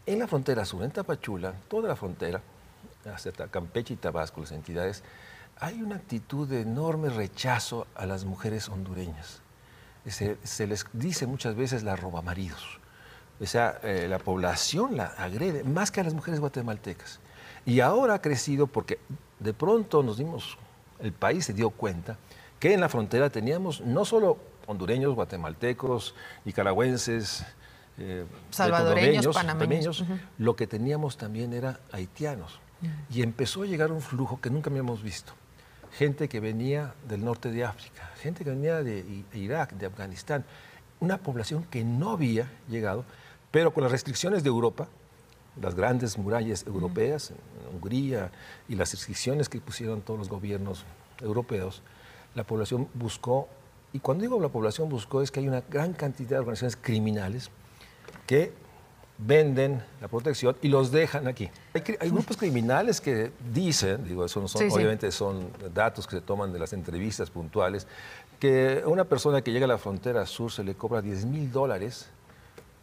En 0.04 0.18
la 0.18 0.26
frontera 0.26 0.64
sur, 0.64 0.82
en 0.82 0.90
Tapachula, 0.90 1.54
toda 1.68 1.86
la 1.86 1.94
frontera, 1.94 2.42
hasta 3.04 3.46
Campeche 3.46 3.94
y 3.94 3.98
Tabasco, 3.98 4.40
las 4.40 4.50
entidades, 4.50 5.04
hay 5.60 5.80
una 5.80 5.94
actitud 5.94 6.48
de 6.48 6.62
enorme 6.62 7.08
rechazo 7.08 7.86
a 7.94 8.04
las 8.06 8.24
mujeres 8.24 8.68
hondureñas. 8.68 9.42
Se, 10.08 10.66
les 10.66 10.86
dice 10.92 11.28
muchas 11.28 11.54
veces 11.54 11.84
la 11.84 11.94
roba 11.94 12.20
maridos 12.20 12.81
o 13.42 13.46
sea, 13.46 13.80
eh, 13.82 14.06
la 14.08 14.18
población 14.18 14.96
la 14.96 15.06
agrede 15.06 15.64
más 15.64 15.90
que 15.90 16.00
a 16.00 16.04
las 16.04 16.14
mujeres 16.14 16.38
guatemaltecas. 16.38 17.18
Y 17.66 17.80
ahora 17.80 18.14
ha 18.14 18.22
crecido 18.22 18.68
porque 18.68 18.98
de 19.40 19.52
pronto 19.52 20.02
nos 20.02 20.18
dimos, 20.18 20.56
el 21.00 21.12
país 21.12 21.44
se 21.46 21.52
dio 21.52 21.70
cuenta 21.70 22.16
que 22.60 22.72
en 22.72 22.80
la 22.80 22.88
frontera 22.88 23.30
teníamos 23.30 23.80
no 23.80 24.04
solo 24.04 24.38
hondureños, 24.66 25.14
guatemaltecos, 25.14 26.14
nicaragüenses, 26.44 27.44
eh, 27.98 28.24
salvadoreños, 28.50 29.34
panameños, 29.34 30.04
lo 30.38 30.54
que 30.54 30.68
teníamos 30.68 31.16
también 31.16 31.52
era 31.52 31.80
haitianos. 31.90 32.60
Mm. 32.80 32.86
Y 33.10 33.22
empezó 33.22 33.62
a 33.62 33.66
llegar 33.66 33.90
un 33.90 34.00
flujo 34.00 34.40
que 34.40 34.50
nunca 34.50 34.70
habíamos 34.70 35.02
visto. 35.02 35.32
Gente 35.90 36.28
que 36.28 36.38
venía 36.38 36.94
del 37.08 37.24
norte 37.24 37.50
de 37.50 37.64
África, 37.64 38.08
gente 38.20 38.44
que 38.44 38.50
venía 38.50 38.82
de 38.82 39.24
Irak, 39.34 39.72
de 39.72 39.86
Afganistán, 39.86 40.44
una 41.00 41.18
población 41.18 41.64
que 41.64 41.84
no 41.84 42.10
había 42.10 42.48
llegado, 42.68 43.04
pero 43.52 43.72
con 43.72 43.84
las 43.84 43.92
restricciones 43.92 44.42
de 44.42 44.48
Europa, 44.48 44.88
las 45.60 45.74
grandes 45.74 46.18
murallas 46.18 46.66
europeas, 46.66 47.30
en 47.30 47.76
Hungría, 47.76 48.32
y 48.68 48.74
las 48.74 48.90
restricciones 48.90 49.48
que 49.48 49.60
pusieron 49.60 50.00
todos 50.00 50.18
los 50.18 50.28
gobiernos 50.28 50.84
europeos, 51.20 51.82
la 52.34 52.44
población 52.44 52.88
buscó, 52.94 53.48
y 53.92 53.98
cuando 54.00 54.22
digo 54.22 54.40
la 54.40 54.48
población 54.48 54.88
buscó 54.88 55.20
es 55.20 55.30
que 55.30 55.40
hay 55.40 55.48
una 55.48 55.60
gran 55.60 55.92
cantidad 55.92 56.30
de 56.30 56.38
organizaciones 56.38 56.78
criminales 56.80 57.50
que 58.26 58.52
venden 59.18 59.82
la 60.00 60.08
protección 60.08 60.56
y 60.62 60.68
los 60.68 60.90
dejan 60.90 61.28
aquí. 61.28 61.50
Hay, 61.74 62.10
grupos 62.10 62.38
criminales 62.38 63.02
que 63.02 63.32
dicen, 63.52 64.04
digo, 64.04 64.24
eso 64.24 64.40
no 64.40 64.48
son, 64.48 64.70
obviamente 64.70 65.12
son 65.12 65.50
datos 65.74 66.06
que 66.06 66.16
se 66.16 66.22
toman 66.22 66.52
de 66.54 66.58
las 66.58 66.72
entrevistas 66.72 67.30
puntuales, 67.30 67.86
que 68.40 68.82
a 68.84 68.88
una 68.88 69.04
persona 69.04 69.42
que 69.42 69.52
llega 69.52 69.66
a 69.66 69.68
la 69.68 69.78
frontera 69.78 70.24
sur 70.24 70.50
se 70.50 70.64
le 70.64 70.74
cobra 70.74 71.02
10 71.02 71.26
mil 71.26 71.52
dólares 71.52 72.08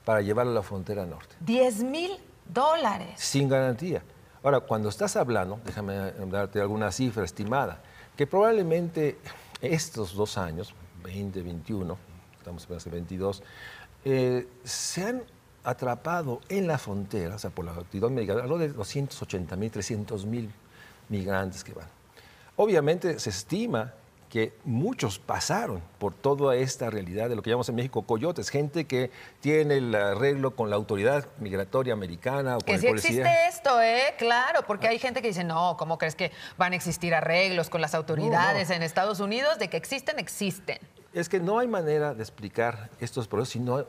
para 0.09 0.21
llevarlo 0.21 0.53
a 0.53 0.55
la 0.55 0.63
frontera 0.63 1.05
norte. 1.05 1.35
10 1.41 1.83
mil 1.83 2.17
dólares. 2.51 3.11
Sin 3.17 3.47
garantía. 3.47 4.01
Ahora, 4.41 4.59
cuando 4.59 4.89
estás 4.89 5.15
hablando, 5.15 5.59
déjame 5.63 5.93
darte 6.31 6.59
alguna 6.59 6.91
cifra 6.91 7.23
estimada, 7.23 7.79
que 8.17 8.25
probablemente 8.25 9.19
estos 9.61 10.15
dos 10.15 10.39
años, 10.39 10.73
2021, 11.03 11.95
estamos 12.39 12.67
en 12.67 12.75
el 12.85 12.91
22, 12.91 13.43
eh, 14.03 14.47
se 14.63 15.03
han 15.03 15.21
atrapado 15.63 16.41
en 16.49 16.65
la 16.65 16.79
frontera, 16.79 17.35
o 17.35 17.37
sea, 17.37 17.51
por 17.51 17.65
la 17.65 17.73
actividad 17.73 18.09
migratoria, 18.09 18.45
algo 18.45 18.57
de 18.57 18.69
280 18.69 19.55
mil, 19.57 19.69
300 19.69 20.25
mil 20.25 20.51
migrantes 21.09 21.63
que 21.63 21.73
van. 21.73 21.87
Obviamente 22.55 23.19
se 23.19 23.29
estima 23.29 23.93
que 24.29 24.53
muchos 24.63 25.17
pasaron 25.17 25.81
por 25.97 26.13
toda 26.13 26.55
esta 26.55 26.89
realidad 26.89 27.29
de 27.29 27.35
lo 27.35 27.41
que 27.41 27.49
llamamos 27.49 27.67
en 27.69 27.75
México 27.75 28.03
coyotes, 28.03 28.49
gente 28.49 28.85
que 28.85 29.09
tiene 29.41 29.77
el 29.77 29.95
arreglo 29.95 30.55
con 30.55 30.69
la 30.69 30.75
autoridad 30.75 31.27
migratoria 31.39 31.93
americana 31.93 32.57
o 32.57 32.59
con 32.59 32.65
que 32.65 32.73
el 32.73 32.81
sí 32.81 32.87
existe 32.87 33.47
esto, 33.47 33.81
¿eh? 33.81 34.13
Claro, 34.17 34.61
porque 34.67 34.87
hay 34.87 34.99
gente 34.99 35.21
que 35.21 35.29
dice, 35.29 35.43
no, 35.43 35.75
¿cómo 35.77 35.97
crees 35.97 36.15
que 36.15 36.31
van 36.57 36.73
a 36.73 36.75
existir 36.75 37.15
arreglos 37.15 37.69
con 37.69 37.81
las 37.81 37.95
autoridades 37.95 38.69
en 38.69 38.83
Estados 38.83 39.19
Unidos? 39.19 39.57
De 39.57 39.67
que 39.67 39.77
existen, 39.77 40.19
existen. 40.19 40.77
Es 41.11 41.27
que 41.27 41.39
no 41.39 41.57
hay 41.57 41.67
manera 41.67 42.13
de 42.13 42.21
explicar 42.21 42.91
estos 42.99 43.27
procesos 43.27 43.53
si 43.53 43.59
no 43.59 43.83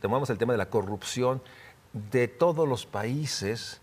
tomamos 0.00 0.30
el 0.30 0.38
tema 0.38 0.52
de 0.52 0.58
la 0.58 0.68
corrupción 0.68 1.40
de 1.92 2.26
todos 2.26 2.68
los 2.68 2.86
países, 2.86 3.80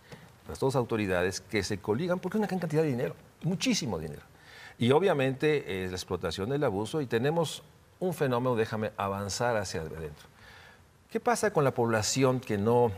las 0.49 0.59
dos 0.59 0.75
autoridades 0.75 1.39
que 1.39 1.63
se 1.63 1.77
coligan 1.77 2.19
porque 2.19 2.37
una 2.37 2.47
gran 2.47 2.59
cantidad 2.59 2.81
de 2.81 2.89
dinero, 2.89 3.15
muchísimo 3.41 3.97
dinero. 3.99 4.32
Y 4.77 4.91
obviamente 4.91 5.83
es 5.83 5.91
la 5.91 5.97
explotación 5.97 6.49
del 6.49 6.63
abuso 6.63 7.01
y 7.01 7.05
tenemos 7.05 7.63
un 7.99 8.13
fenómeno, 8.13 8.55
déjame 8.55 8.91
avanzar 8.97 9.55
hacia 9.57 9.81
adentro. 9.81 10.27
¿Qué 11.09 11.19
pasa 11.19 11.53
con 11.53 11.63
la 11.63 11.73
población 11.73 12.39
que 12.39 12.57
no 12.57 12.91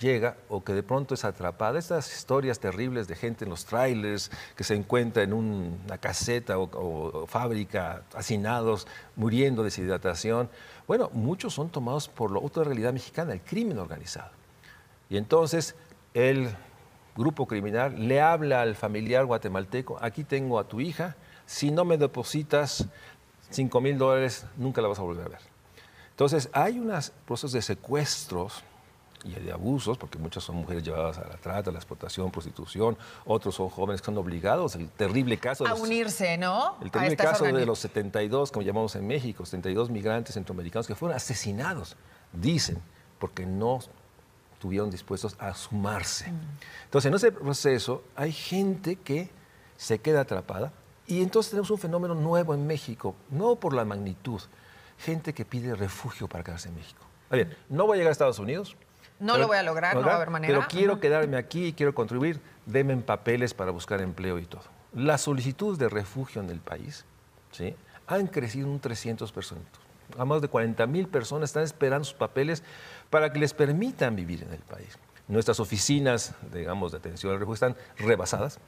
llega 0.00 0.36
o 0.48 0.62
que 0.62 0.72
de 0.72 0.82
pronto 0.82 1.14
es 1.14 1.24
atrapada? 1.24 1.78
Estas 1.78 2.12
historias 2.12 2.58
terribles 2.58 3.06
de 3.08 3.14
gente 3.14 3.44
en 3.44 3.50
los 3.50 3.64
trailers 3.64 4.30
que 4.56 4.64
se 4.64 4.74
encuentra 4.74 5.22
en 5.22 5.32
una 5.32 5.98
caseta 5.98 6.58
o, 6.58 7.26
fábrica, 7.26 8.02
hacinados, 8.14 8.86
muriendo 9.14 9.62
de 9.62 9.66
deshidratación. 9.68 10.50
Bueno, 10.86 11.10
muchos 11.12 11.54
son 11.54 11.70
tomados 11.70 12.08
por 12.08 12.32
la 12.32 12.40
otra 12.40 12.64
realidad 12.64 12.92
mexicana, 12.92 13.32
el 13.32 13.40
crimen 13.40 13.78
organizado. 13.78 14.32
Y 15.08 15.16
entonces 15.16 15.74
el 16.12 16.50
grupo 17.18 17.46
criminal 17.46 18.08
le 18.08 18.20
habla 18.20 18.62
al 18.62 18.76
familiar 18.76 19.26
guatemalteco, 19.26 19.98
aquí 20.00 20.24
tengo 20.24 20.58
a 20.58 20.64
tu 20.64 20.80
hija, 20.80 21.16
si 21.44 21.70
no 21.70 21.84
me 21.84 21.98
depositas 21.98 22.86
5 23.50 23.80
mil 23.80 23.98
dólares, 23.98 24.46
nunca 24.56 24.80
la 24.80 24.88
vas 24.88 24.98
a 24.98 25.02
volver 25.02 25.26
a 25.26 25.28
ver. 25.30 25.40
Entonces, 26.10 26.48
hay 26.52 26.78
unos 26.78 27.10
procesos 27.26 27.52
de 27.52 27.62
secuestros 27.62 28.62
y 29.24 29.32
de 29.32 29.52
abusos, 29.52 29.98
porque 29.98 30.16
muchas 30.18 30.44
son 30.44 30.56
mujeres 30.56 30.84
llevadas 30.84 31.18
a 31.18 31.26
la 31.26 31.36
trata, 31.36 31.70
a 31.70 31.72
la 31.72 31.78
explotación, 31.78 32.30
prostitución, 32.30 32.96
otros 33.24 33.56
son 33.56 33.68
jóvenes 33.68 34.00
que 34.00 34.06
son 34.06 34.16
obligados, 34.18 34.76
el 34.76 34.88
terrible 34.88 35.38
caso... 35.38 35.64
De 35.64 35.70
a 35.70 35.74
unirse, 35.74 36.38
¿no? 36.38 36.76
El 36.80 36.90
terrible 36.90 37.16
caso 37.16 37.44
de 37.44 37.66
los 37.66 37.80
72, 37.80 38.52
como 38.52 38.64
llamamos 38.64 38.94
en 38.94 39.06
México, 39.06 39.44
72 39.44 39.90
migrantes 39.90 40.34
centroamericanos 40.34 40.86
que 40.86 40.94
fueron 40.94 41.16
asesinados, 41.16 41.96
dicen, 42.32 42.80
porque 43.18 43.44
no 43.44 43.80
estuvieron 44.58 44.90
dispuestos 44.90 45.36
a 45.38 45.54
sumarse. 45.54 46.32
Mm. 46.32 46.40
Entonces, 46.86 47.08
en 47.08 47.14
ese 47.14 47.30
proceso 47.30 48.02
hay 48.16 48.32
gente 48.32 48.96
que 48.96 49.30
se 49.76 50.00
queda 50.00 50.22
atrapada 50.22 50.72
y 51.06 51.22
entonces 51.22 51.50
tenemos 51.50 51.70
un 51.70 51.78
fenómeno 51.78 52.16
nuevo 52.16 52.54
en 52.54 52.66
México, 52.66 53.14
no 53.30 53.54
por 53.54 53.72
la 53.72 53.84
magnitud, 53.84 54.40
gente 54.98 55.32
que 55.32 55.44
pide 55.44 55.76
refugio 55.76 56.26
para 56.26 56.42
quedarse 56.42 56.68
en 56.70 56.74
México. 56.74 57.00
Bien, 57.30 57.56
no 57.68 57.86
voy 57.86 57.94
a 57.94 57.98
llegar 57.98 58.08
a 58.08 58.12
Estados 58.12 58.40
Unidos. 58.40 58.76
No 59.20 59.38
lo 59.38 59.46
voy 59.46 59.58
a 59.58 59.62
lograr, 59.62 59.94
no 59.94 60.02
va 60.02 60.12
a 60.12 60.16
haber 60.16 60.30
manera. 60.30 60.52
Pero 60.52 60.66
quiero 60.68 60.98
quedarme 60.98 61.36
aquí 61.36 61.66
y 61.66 61.72
quiero 61.72 61.94
contribuir, 61.94 62.40
denme 62.66 62.96
papeles 62.96 63.54
para 63.54 63.70
buscar 63.70 64.00
empleo 64.00 64.40
y 64.40 64.44
todo. 64.44 64.62
Las 64.92 65.20
solicitudes 65.20 65.78
de 65.78 65.88
refugio 65.88 66.42
en 66.42 66.50
el 66.50 66.58
país 66.58 67.04
¿sí? 67.52 67.76
han 68.08 68.26
crecido 68.26 68.68
un 68.68 68.80
300%. 68.80 69.56
A 70.16 70.24
más 70.24 70.40
de 70.40 70.48
40 70.48 70.86
mil 70.86 71.06
personas 71.06 71.50
están 71.50 71.64
esperando 71.64 72.04
sus 72.04 72.14
papeles 72.14 72.62
para 73.10 73.32
que 73.32 73.38
les 73.38 73.54
permitan 73.54 74.16
vivir 74.16 74.42
en 74.42 74.52
el 74.52 74.60
país. 74.60 74.98
Nuestras 75.28 75.60
oficinas, 75.60 76.34
digamos, 76.52 76.92
de 76.92 76.98
atención 76.98 77.32
al 77.32 77.38
refugio 77.38 77.66
están 77.66 77.76
rebasadas, 77.98 78.58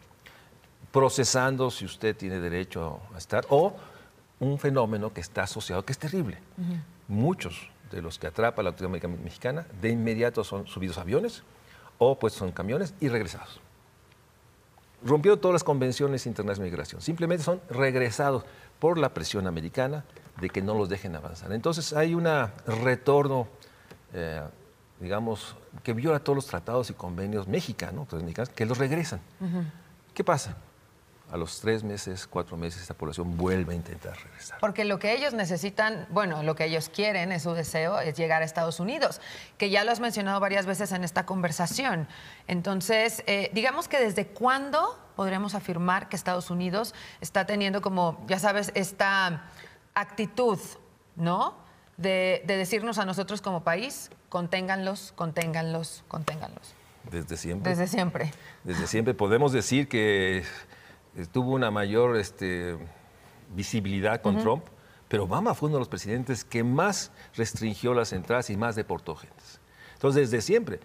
procesando 0.93 1.71
si 1.71 1.85
usted 1.85 2.17
tiene 2.17 2.41
derecho 2.41 3.01
a 3.15 3.19
estar, 3.19 3.47
o 3.49 3.75
un 4.41 4.59
fenómeno 4.59 5.13
que 5.13 5.21
está 5.21 5.45
asociado, 5.45 5.85
que 5.85 5.93
es 5.93 5.99
terrible. 5.99 6.39
Muchos 7.09 7.71
de 7.91 8.03
los 8.03 8.19
que 8.19 8.27
atrapa 8.27 8.63
la 8.63 8.71
autoridad 8.71 9.09
mexicana 9.09 9.67
de 9.81 9.91
inmediato 9.91 10.45
son 10.45 10.67
subidos 10.67 10.99
a 10.99 11.03
aviones 11.03 11.43
o 11.99 12.19
pues 12.19 12.33
son 12.33 12.53
camiones 12.53 12.95
y 13.01 13.09
regresados. 13.09 13.61
Rompió 15.03 15.39
todas 15.39 15.55
las 15.55 15.65
convenciones 15.65 16.27
internacionales 16.27 16.59
de 16.59 16.65
migración. 16.65 17.01
Simplemente 17.01 17.45
son 17.45 17.61
regresados 17.69 18.45
por 18.79 18.99
la 18.99 19.13
presión 19.13 19.47
americana 19.47 20.05
de 20.41 20.51
que 20.51 20.63
no 20.63 20.75
los 20.75 20.89
dejen 20.89 21.17
avanzar. 21.17 21.53
Entonces 21.53 21.93
hay 21.93 22.15
un 22.15 22.27
retorno 22.67 23.49
eh, 24.13 24.43
digamos, 25.01 25.57
que 25.83 25.93
viola 25.95 26.21
todos 26.21 26.37
los 26.37 26.47
tratados 26.47 26.91
y 26.91 26.95
convenios 26.95 27.49
mexicanos, 27.49 28.09
que 28.55 28.67
los 28.67 28.79
regresan. 28.79 29.21
¿Qué 30.15 30.23
pasa? 30.23 30.57
A 31.33 31.37
los 31.37 31.61
tres 31.61 31.85
meses, 31.85 32.27
cuatro 32.27 32.57
meses, 32.57 32.83
esta 32.83 32.95
población 32.95 33.37
vuelve 33.37 33.73
a 33.73 33.77
intentar 33.77 34.17
regresar. 34.17 34.59
Porque 34.59 34.85
lo 34.85 34.99
que 34.99 35.15
ellos 35.15 35.33
necesitan, 35.33 36.07
bueno, 36.11 36.43
lo 36.43 36.57
que 36.57 36.65
ellos 36.65 36.89
quieren, 36.89 37.31
es 37.31 37.45
su 37.45 37.53
deseo, 37.53 38.01
es 38.01 38.17
llegar 38.17 38.43
a 38.43 38.45
Estados 38.45 38.81
Unidos, 38.81 39.21
que 39.57 39.71
ya 39.71 39.85
lo 39.85 39.93
has 39.93 40.01
mencionado 40.01 40.41
varias 40.41 40.67
veces 40.67 40.91
en 40.93 41.05
esta 41.05 41.27
conversación. 41.27 42.09
Entonces, 42.49 43.23
eh, 43.27 43.51
digamos 43.55 43.87
que 43.87 44.01
desde 44.01 44.27
cuándo 44.27 44.99
podremos 45.15 45.55
afirmar 45.55 46.09
que 46.09 46.17
Estados 46.17 46.51
Unidos 46.51 46.95
está 47.21 47.47
teniendo 47.47 47.81
como, 47.81 48.25
ya 48.27 48.39
sabes, 48.41 48.73
esta 48.75 49.45
actitud, 49.95 50.59
¿no? 51.15 51.70
De, 52.01 52.43
decirnos 52.47 52.99
a 52.99 53.05
nosotros 53.05 53.43
como 53.43 53.63
país, 53.63 54.11
conténganlos, 54.29 55.13
conténganlos, 55.17 56.05
conténganlos. 56.09 56.75
Desde 57.11 57.37
siempre. 57.37 57.71
Desde 57.71 57.87
siempre. 57.87 58.33
Desde 58.65 58.87
siempre. 58.87 59.15
Podemos 59.15 59.53
decir 59.53 59.89
que 59.89 60.45
tuvo 61.33 61.53
una 61.53 61.71
mayor 61.71 62.17
este, 62.17 62.77
visibilidad 63.55 64.21
con 64.23 64.39
Trump, 64.39 64.65
pero 65.09 65.25
Obama 65.25 65.55
fue 65.55 65.69
uno 65.69 65.77
de 65.77 65.81
los 65.81 65.89
presidentes 65.89 66.45
que 66.45 66.63
más 66.63 67.11
restringió 67.35 67.95
las 67.95 68.13
entradas 68.13 68.51
y 68.51 68.57
más 68.57 68.77
deportó 68.77 69.17
gente. 69.17 69.43
Entonces, 69.95 70.31
desde 70.31 70.43
siempre, 70.43 70.81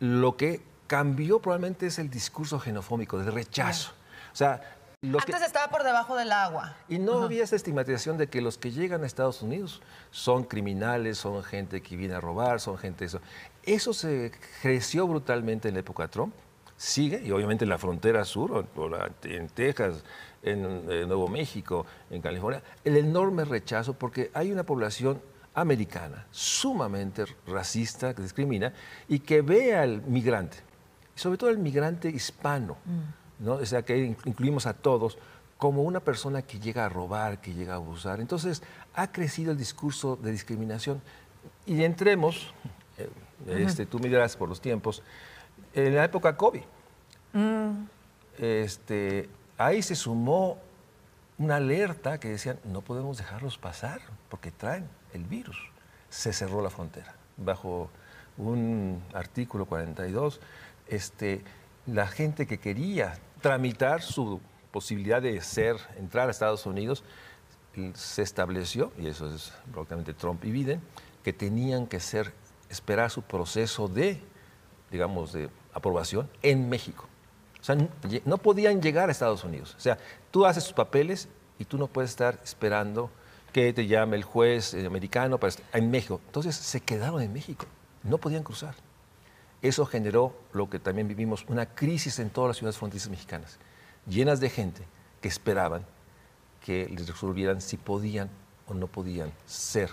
lo 0.00 0.36
que 0.36 0.62
cambió 0.86 1.40
probablemente 1.40 1.86
es 1.86 1.98
el 1.98 2.10
discurso 2.10 2.58
xenofóbico, 2.60 3.18
de 3.18 3.30
rechazo. 3.30 3.92
O 4.32 4.36
sea, 4.36 4.77
antes 5.00 5.42
estaba 5.42 5.68
por 5.68 5.84
debajo 5.84 6.16
del 6.16 6.32
agua. 6.32 6.74
Y 6.88 6.98
no 6.98 7.22
había 7.22 7.44
esa 7.44 7.54
estigmatización 7.54 8.18
de 8.18 8.26
que 8.26 8.40
los 8.40 8.58
que 8.58 8.72
llegan 8.72 9.04
a 9.04 9.06
Estados 9.06 9.42
Unidos 9.42 9.80
son 10.10 10.42
criminales, 10.42 11.18
son 11.18 11.44
gente 11.44 11.80
que 11.82 11.96
viene 11.96 12.14
a 12.14 12.20
robar, 12.20 12.58
son 12.58 12.76
gente 12.78 13.04
eso. 13.04 13.20
Eso 13.62 13.92
se 13.92 14.32
creció 14.60 15.06
brutalmente 15.06 15.68
en 15.68 15.74
la 15.74 15.80
época 15.80 16.04
de 16.04 16.08
Trump, 16.08 16.34
sigue, 16.76 17.22
y 17.24 17.30
obviamente 17.30 17.64
en 17.64 17.70
la 17.70 17.78
frontera 17.78 18.24
sur, 18.24 18.66
en 19.22 19.48
Texas, 19.50 20.02
en, 20.42 20.62
Nuevo 21.06 21.28
México, 21.28 21.86
en 22.10 22.20
California, 22.20 22.60
el 22.84 22.96
enorme 22.96 23.44
rechazo 23.44 23.94
porque 23.94 24.32
hay 24.34 24.50
una 24.50 24.64
población 24.64 25.22
americana 25.54 26.26
sumamente 26.32 27.24
racista, 27.46 28.14
que 28.14 28.22
discrimina, 28.22 28.72
y 29.06 29.20
que 29.20 29.42
ve 29.42 29.76
al 29.76 30.02
migrante, 30.02 30.58
sobre 31.14 31.38
todo 31.38 31.50
al 31.50 31.58
migrante 31.58 32.08
hispano. 32.08 32.78
Mm. 32.84 33.27
O 33.46 33.64
sea, 33.66 33.82
que 33.82 34.16
incluimos 34.24 34.66
a 34.66 34.74
todos 34.74 35.18
como 35.58 35.82
una 35.82 36.00
persona 36.00 36.42
que 36.42 36.60
llega 36.60 36.86
a 36.86 36.88
robar, 36.88 37.40
que 37.40 37.52
llega 37.52 37.74
a 37.74 37.76
abusar. 37.76 38.20
Entonces, 38.20 38.62
ha 38.94 39.10
crecido 39.10 39.52
el 39.52 39.58
discurso 39.58 40.16
de 40.16 40.30
discriminación. 40.30 41.02
Y 41.66 41.82
entremos, 41.82 42.54
eh, 42.96 43.10
este, 43.48 43.84
tú 43.84 43.98
miras 43.98 44.36
por 44.36 44.48
los 44.48 44.60
tiempos, 44.60 45.02
en 45.74 45.94
la 45.94 46.04
época 46.04 46.36
COVID, 46.36 46.62
mm. 47.32 47.70
este, 48.38 49.28
ahí 49.56 49.82
se 49.82 49.96
sumó 49.96 50.58
una 51.38 51.56
alerta 51.56 52.18
que 52.18 52.28
decían, 52.28 52.58
no 52.64 52.80
podemos 52.80 53.18
dejarlos 53.18 53.58
pasar 53.58 54.00
porque 54.28 54.50
traen 54.50 54.88
el 55.12 55.24
virus. 55.24 55.58
Se 56.08 56.32
cerró 56.32 56.62
la 56.62 56.70
frontera. 56.70 57.14
Bajo 57.36 57.90
un 58.36 59.02
artículo 59.12 59.66
42, 59.66 60.40
este, 60.88 61.42
la 61.86 62.06
gente 62.06 62.46
que 62.46 62.58
quería 62.58 63.14
tramitar 63.40 64.02
su 64.02 64.40
posibilidad 64.70 65.22
de 65.22 65.40
ser, 65.40 65.76
entrar 65.96 66.28
a 66.28 66.30
Estados 66.30 66.66
Unidos, 66.66 67.02
se 67.94 68.22
estableció, 68.22 68.92
y 68.98 69.06
eso 69.06 69.32
es 69.32 69.52
prácticamente 69.72 70.12
Trump 70.14 70.44
y 70.44 70.50
Biden, 70.50 70.80
que 71.22 71.32
tenían 71.32 71.86
que 71.86 72.00
ser, 72.00 72.32
esperar 72.68 73.10
su 73.10 73.22
proceso 73.22 73.88
de, 73.88 74.20
digamos, 74.90 75.32
de 75.32 75.48
aprobación 75.72 76.28
en 76.42 76.68
México. 76.68 77.06
O 77.60 77.64
sea, 77.64 77.76
no 78.24 78.38
podían 78.38 78.80
llegar 78.80 79.08
a 79.08 79.12
Estados 79.12 79.44
Unidos. 79.44 79.74
O 79.76 79.80
sea, 79.80 79.98
tú 80.30 80.46
haces 80.46 80.64
tus 80.64 80.72
papeles 80.72 81.28
y 81.58 81.64
tú 81.64 81.76
no 81.76 81.86
puedes 81.86 82.10
estar 82.10 82.38
esperando 82.42 83.10
que 83.52 83.72
te 83.72 83.86
llame 83.86 84.16
el 84.16 84.24
juez 84.24 84.74
eh, 84.74 84.86
americano 84.86 85.38
para 85.38 85.52
en 85.72 85.90
México. 85.90 86.20
Entonces 86.26 86.54
se 86.54 86.80
quedaron 86.80 87.22
en 87.22 87.32
México, 87.32 87.66
no 88.02 88.18
podían 88.18 88.42
cruzar. 88.42 88.74
Eso 89.62 89.86
generó 89.86 90.34
lo 90.52 90.70
que 90.70 90.78
también 90.78 91.08
vivimos, 91.08 91.44
una 91.48 91.66
crisis 91.66 92.18
en 92.18 92.30
todas 92.30 92.48
las 92.48 92.56
ciudades 92.58 92.78
fronterizas 92.78 93.10
mexicanas, 93.10 93.58
llenas 94.06 94.40
de 94.40 94.50
gente 94.50 94.82
que 95.20 95.28
esperaban 95.28 95.84
que 96.64 96.88
les 96.88 97.08
resolvieran 97.08 97.60
si 97.60 97.76
podían 97.76 98.30
o 98.66 98.74
no 98.74 98.86
podían 98.86 99.32
ser 99.46 99.90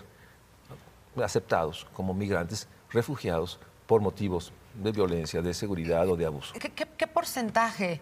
aceptados 1.24 1.88
como 1.94 2.14
migrantes, 2.14 2.68
refugiados 2.92 3.60
por 3.88 4.02
motivos 4.02 4.52
de 4.74 4.92
violencia, 4.92 5.42
de 5.42 5.54
seguridad 5.54 6.08
o 6.10 6.16
de 6.16 6.26
abuso. 6.26 6.54
¿Qué, 6.54 7.08
porcentaje, 7.08 8.02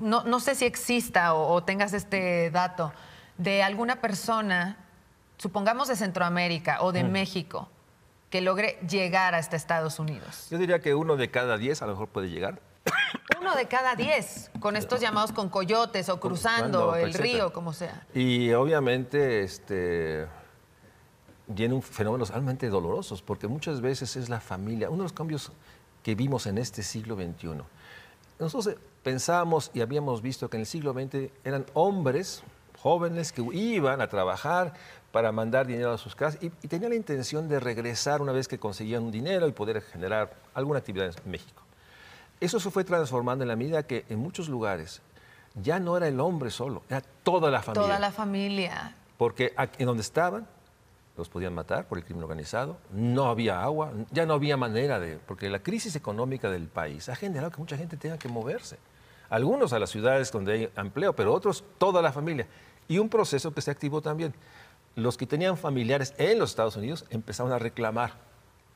no, 0.00 0.40
sé 0.40 0.54
si 0.54 0.64
exista 0.64 1.34
o, 1.34 1.62
tengas 1.62 1.92
este 1.92 2.50
dato, 2.50 2.92
de 3.38 3.62
alguna 3.62 4.00
persona, 4.00 4.76
supongamos 5.38 5.88
de 5.88 5.96
Centroamérica 5.96 6.82
o 6.82 6.92
de 6.92 7.04
México, 7.04 7.68
que 8.30 8.40
logre 8.40 8.78
llegar 8.88 9.34
hasta 9.34 9.56
Estados 9.56 9.98
Unidos? 9.98 10.48
Yo 10.50 10.58
diría 10.58 10.80
que 10.80 10.94
uno 10.94 11.16
de 11.16 11.30
cada 11.30 11.58
diez 11.58 11.82
a 11.82 11.86
lo 11.86 11.92
mejor 11.92 12.08
puede 12.08 12.28
llegar. 12.28 12.60
Uno 13.40 13.54
de 13.54 13.66
cada 13.66 13.94
diez, 13.96 14.50
con 14.60 14.76
estos 14.76 15.00
llamados 15.00 15.32
con 15.32 15.48
coyotes 15.48 16.08
o 16.08 16.18
cruzando 16.18 16.94
el 16.96 17.12
río, 17.14 17.52
como 17.52 17.72
sea. 17.72 18.06
Y 18.14 18.52
obviamente, 18.52 19.42
este 19.42 20.26
vienen 21.46 21.80
fenómenos 21.82 22.30
realmente 22.30 22.68
dolorosos, 22.68 23.22
porque 23.22 23.46
muchas 23.46 23.80
veces 23.80 24.16
es 24.16 24.28
la 24.28 24.40
familia, 24.40 24.88
uno 24.88 24.98
de 24.98 25.04
los 25.04 25.12
cambios 25.12 25.52
que 26.02 26.14
vimos 26.14 26.46
en 26.46 26.58
este 26.58 26.82
siglo 26.82 27.14
XXI. 27.14 27.62
Nosotros 28.38 28.74
eh, 28.74 28.78
pensábamos 29.02 29.70
y 29.74 29.80
habíamos 29.80 30.22
visto 30.22 30.50
que 30.50 30.56
en 30.56 30.62
el 30.62 30.66
siglo 30.66 30.92
XX 30.92 31.30
eran 31.44 31.66
hombres 31.74 32.42
jóvenes 32.86 33.32
que 33.32 33.42
iban 33.52 34.00
a 34.00 34.06
trabajar 34.06 34.72
para 35.10 35.32
mandar 35.32 35.66
dinero 35.66 35.90
a 35.90 35.98
sus 35.98 36.14
casas 36.14 36.40
y, 36.40 36.50
tenían 36.68 36.90
la 36.90 36.96
intención 36.96 37.48
de 37.48 37.58
regresar 37.58 38.22
una 38.22 38.30
vez 38.30 38.46
que 38.46 38.60
conseguían 38.60 39.02
un 39.02 39.10
dinero 39.10 39.48
y 39.48 39.50
poder 39.50 39.82
generar 39.82 40.32
alguna 40.54 40.78
actividad 40.78 41.12
en 41.24 41.30
México. 41.32 41.64
Eso 42.38 42.60
se 42.60 42.70
fue 42.70 42.84
transformando 42.84 43.42
en 43.42 43.48
la 43.48 43.56
medida 43.56 43.82
que 43.82 44.04
en 44.08 44.20
muchos 44.20 44.48
lugares 44.48 45.02
ya 45.60 45.80
no 45.80 45.96
era 45.96 46.06
el 46.06 46.20
hombre 46.20 46.52
solo, 46.52 46.84
era 46.88 47.02
toda 47.24 47.50
la 47.50 47.60
familia. 47.60 47.88
Toda 47.88 47.98
la 47.98 48.12
familia. 48.12 48.94
Porque 49.18 49.52
en 49.78 49.86
donde 49.86 50.02
estaban 50.02 50.46
los 51.16 51.28
podían 51.28 51.54
matar 51.54 51.88
por 51.88 51.98
el 51.98 52.04
crimen 52.04 52.22
organizado, 52.22 52.76
no 52.92 53.26
había 53.26 53.64
agua, 53.64 53.94
ya 54.12 54.26
no 54.26 54.34
había 54.34 54.56
manera 54.56 55.00
de, 55.00 55.18
porque 55.26 55.50
la 55.50 55.58
crisis 55.58 55.96
económica 55.96 56.50
del 56.50 56.68
país 56.68 57.08
ha 57.08 57.16
generado 57.16 57.50
que 57.50 57.58
mucha 57.58 57.76
gente 57.76 57.96
tenga 57.96 58.16
que 58.16 58.28
moverse. 58.28 58.78
Algunos 59.28 59.72
a 59.72 59.80
las 59.80 59.90
ciudades 59.90 60.30
donde 60.30 60.52
hay 60.52 60.70
empleo, 60.76 61.16
pero 61.16 61.34
otros 61.34 61.64
toda 61.78 62.00
la 62.00 62.12
familia. 62.12 62.46
Y 62.88 62.98
un 62.98 63.08
proceso 63.08 63.52
que 63.52 63.60
se 63.60 63.70
activó 63.70 64.00
también. 64.00 64.34
Los 64.94 65.16
que 65.16 65.26
tenían 65.26 65.56
familiares 65.56 66.14
en 66.18 66.38
los 66.38 66.50
Estados 66.50 66.76
Unidos 66.76 67.04
empezaron 67.10 67.52
a 67.52 67.58
reclamar 67.58 68.12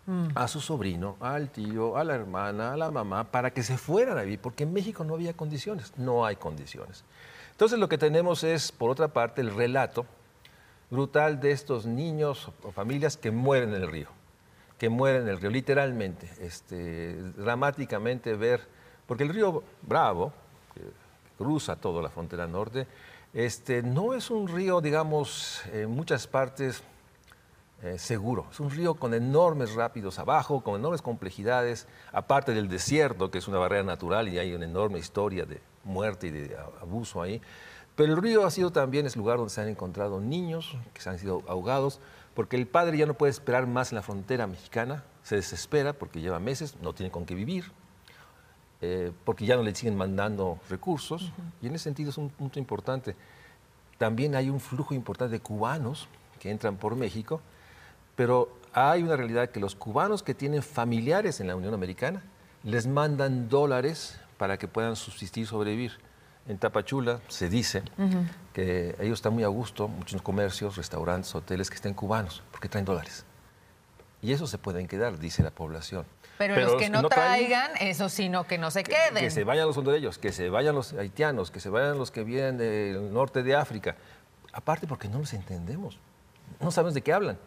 mm. 0.07 0.29
a 0.35 0.49
su 0.49 0.61
sobrino, 0.61 1.17
al 1.21 1.51
tío, 1.51 1.97
a 1.97 2.05
la 2.05 2.15
hermana, 2.15 2.75
a 2.75 2.77
la 2.77 2.91
mamá, 2.91 3.25
para 3.25 3.53
que 3.53 3.63
se 3.63 3.79
fueran 3.79 4.19
a 4.19 4.23
vivir, 4.23 4.41
porque 4.41 4.65
en 4.65 4.73
México 4.73 5.05
no 5.05 5.15
había 5.15 5.33
condiciones, 5.35 5.93
no 5.97 6.27
hay 6.27 6.37
condiciones. 6.37 7.05
Entonces 7.53 7.79
lo 7.79 7.89
que 7.89 7.99
tenemos 7.99 8.43
es, 8.45 8.73
por 8.73 8.91
otra 8.91 9.09
parte, 9.09 9.41
el 9.41 9.55
relato 9.55 10.07
brutal 10.91 11.41
de 11.41 11.53
estos 11.53 11.87
niños 11.87 12.51
o 12.63 12.73
familias 12.73 13.17
que 13.17 13.31
mueren 13.31 13.75
en 13.75 13.83
el 13.83 13.91
río, 13.91 14.09
que 14.77 14.89
mueren 14.89 15.23
en 15.23 15.29
el 15.29 15.41
río, 15.41 15.51
literalmente, 15.51 16.29
este, 16.41 17.15
dramáticamente 17.37 18.35
ver, 18.35 18.67
porque 19.07 19.23
el 19.23 19.29
río 19.29 19.63
Bravo, 19.83 20.33
que 20.75 20.81
cruza 21.39 21.77
toda 21.77 22.03
la 22.03 22.11
frontera 22.11 22.47
norte, 22.47 22.87
este, 23.33 23.83
no 23.83 24.15
es 24.15 24.31
un 24.31 24.49
río, 24.49 24.81
digamos, 24.81 25.63
en 25.73 25.91
muchas 25.91 26.27
partes 26.27 26.83
eh, 27.83 27.99
seguro. 27.99 28.47
Es 28.51 28.61
un 28.61 28.71
río 28.71 28.95
con 28.95 29.15
enormes 29.15 29.75
rápidos 29.75 30.19
abajo, 30.19 30.63
con 30.63 30.79
enormes 30.79 31.01
complejidades, 31.01 31.87
aparte 32.13 32.53
del 32.53 32.69
desierto, 32.69 33.31
que 33.31 33.39
es 33.39 33.49
una 33.49 33.59
barrera 33.59 33.85
natural 33.85 34.29
y 34.29 34.39
hay 34.39 34.53
una 34.53 34.67
enorme 34.67 34.99
historia 34.99 35.47
de 35.47 35.61
muerte 35.85 36.27
y 36.27 36.31
de 36.31 36.57
abuso 36.81 37.23
ahí. 37.23 37.41
Pero 37.97 38.13
el 38.15 38.21
río 38.21 38.45
ha 38.45 38.51
sido 38.51 38.71
también 38.71 39.07
el 39.07 39.13
lugar 39.15 39.39
donde 39.39 39.53
se 39.53 39.61
han 39.61 39.69
encontrado 39.69 40.21
niños 40.21 40.77
que 40.93 41.01
se 41.01 41.09
han 41.09 41.19
sido 41.19 41.43
ahogados, 41.47 42.01
porque 42.35 42.57
el 42.57 42.67
padre 42.67 42.99
ya 42.99 43.07
no 43.07 43.15
puede 43.15 43.31
esperar 43.31 43.67
más 43.67 43.93
en 43.93 43.97
la 43.97 44.03
frontera 44.03 44.47
mexicana, 44.47 45.05
se 45.23 45.37
desespera 45.37 45.93
porque 45.93 46.21
lleva 46.21 46.39
meses, 46.39 46.77
no 46.83 46.93
tiene 46.95 47.11
con 47.11 47.27
qué 47.27 47.35
vivir, 47.35 47.73
eh, 48.83 49.13
porque 49.25 49.47
ya 49.47 49.57
no 49.57 49.63
le 49.63 49.75
siguen 49.75 49.97
mandando 49.97 50.59
recursos, 50.69 51.33
y 51.61 51.67
en 51.67 51.75
ese 51.75 51.85
sentido 51.85 52.11
es 52.11 52.19
un 52.19 52.31
punto 52.31 52.59
importante. 52.59 53.15
También 53.99 54.35
hay 54.35 54.49
un 54.49 54.61
flujo 54.61 54.95
importante 54.95 55.33
de 55.33 55.41
cubanos 55.41 56.09
que 56.39 56.51
entran 56.51 56.77
por 56.77 56.97
México, 56.97 57.41
pero 58.17 58.49
hay 58.73 59.03
una 59.03 59.17
realidad 59.17 59.51
que 59.51 59.61
los 59.61 59.75
cubanos 59.75 60.23
que 60.23 60.35
tienen 60.35 60.63
familiares 60.63 61.41
en 61.41 61.49
la 61.49 61.57
Unión 61.57 61.75
Americana 61.75 62.23
les 62.63 62.87
mandan 62.87 63.49
dólares 63.49 64.21
para 64.39 64.59
que 64.59 64.69
puedan 64.69 64.97
subsistir, 64.97 65.47
sobrevivir 65.47 65.99
en 66.49 66.59
Tapachula 66.59 67.21
se 67.29 67.49
dice 67.49 67.83
que 68.53 68.97
ellos 68.99 69.19
están 69.19 69.35
muy 69.35 69.45
a 69.45 69.49
gusto, 69.49 69.89
muchos 69.89 70.21
comercios, 70.23 70.77
restaurantes, 70.77 71.35
hoteles 71.35 71.71
que 71.71 71.77
estén 71.77 71.95
cubanos, 71.95 72.43
porque 72.51 72.69
traen 72.69 72.85
dólares. 72.85 73.25
Y 74.23 74.33
eso 74.33 74.47
se 74.47 74.59
pueden 74.59 74.87
quedar, 74.87 75.19
dice 75.19 75.43
la 75.43 75.51
población. 75.51 76.05
Pero, 76.37 76.57
los 76.57 76.77
que 76.77 76.89
no, 76.89 77.09
traigan, 77.09 77.71
eso 77.81 78.09
sino 78.09 78.47
que 78.47 78.59
no 78.59 78.71
se 78.71 78.83
queden. 78.83 79.15
Que, 79.15 79.31
se 79.31 79.45
vayan 79.45 79.67
los 79.67 79.77
hondureños, 79.77 80.19
que 80.19 80.33
se 80.33 80.49
vayan 80.49 80.75
los 80.75 80.95
haitianos, 80.95 81.51
que 81.51 81.61
se 81.61 81.69
vayan 81.69 81.99
los 81.99 82.11
que 82.11 82.25
vienen 82.25 82.57
del 82.57 83.13
norte 83.13 83.43
de 83.43 83.55
África. 83.55 83.97
Aparte 84.53 84.87
porque 84.87 85.09
no 85.09 85.19
los 85.19 85.33
entendemos, 85.35 85.99
no 86.61 86.71
sabemos 86.71 86.95
de 86.95 87.03
qué 87.03 87.13
hablan. 87.13 87.39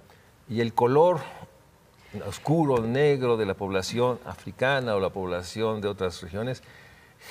Y 0.47 0.61
el 0.61 0.73
color 0.73 1.21
oscuro, 2.27 2.79
negro 2.79 3.37
de 3.37 3.45
la 3.45 3.55
población 3.55 4.19
africana 4.25 4.95
o 4.95 4.99
la 4.99 5.09
población 5.09 5.81
de 5.81 5.87
otras 5.87 6.21
regiones 6.21 6.61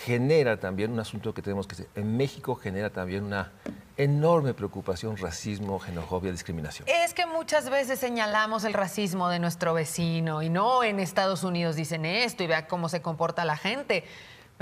genera 0.05 0.59
también 0.59 0.93
un 0.93 1.01
asunto 1.01 1.33
que 1.35 1.43
tenemos 1.43 1.67
que 1.67 1.77
decir. 1.77 1.91
En 1.95 2.17
México 2.17 2.55
genera 2.55 2.91
también 2.91 3.25
una 3.25 3.53
enorme 3.97 4.55
preocupación, 4.55 5.17
racismo, 5.17 5.79
xenofobia, 5.79 6.33
discriminación. 6.33 6.89
Es 6.89 7.15
que 7.15 7.27
muchas 7.27 7.69
veces 7.71 7.99
señalamos 7.99 8.65
el 8.65 8.73
racismo 8.73 9.29
de 9.29 9.39
nuestro 9.39 9.75
vecino 9.75 10.43
y 10.43 10.49
no 10.49 10.83
en 10.83 10.99
Estados 10.99 11.45
Unidos 11.45 11.77
dicen 11.77 12.05
esto 12.05 12.43
y 12.43 12.47
vea 12.47 12.67
cómo 12.67 12.89
se 12.89 13.03
comporta 13.03 13.45
la 13.45 13.57
gente. 13.57 14.05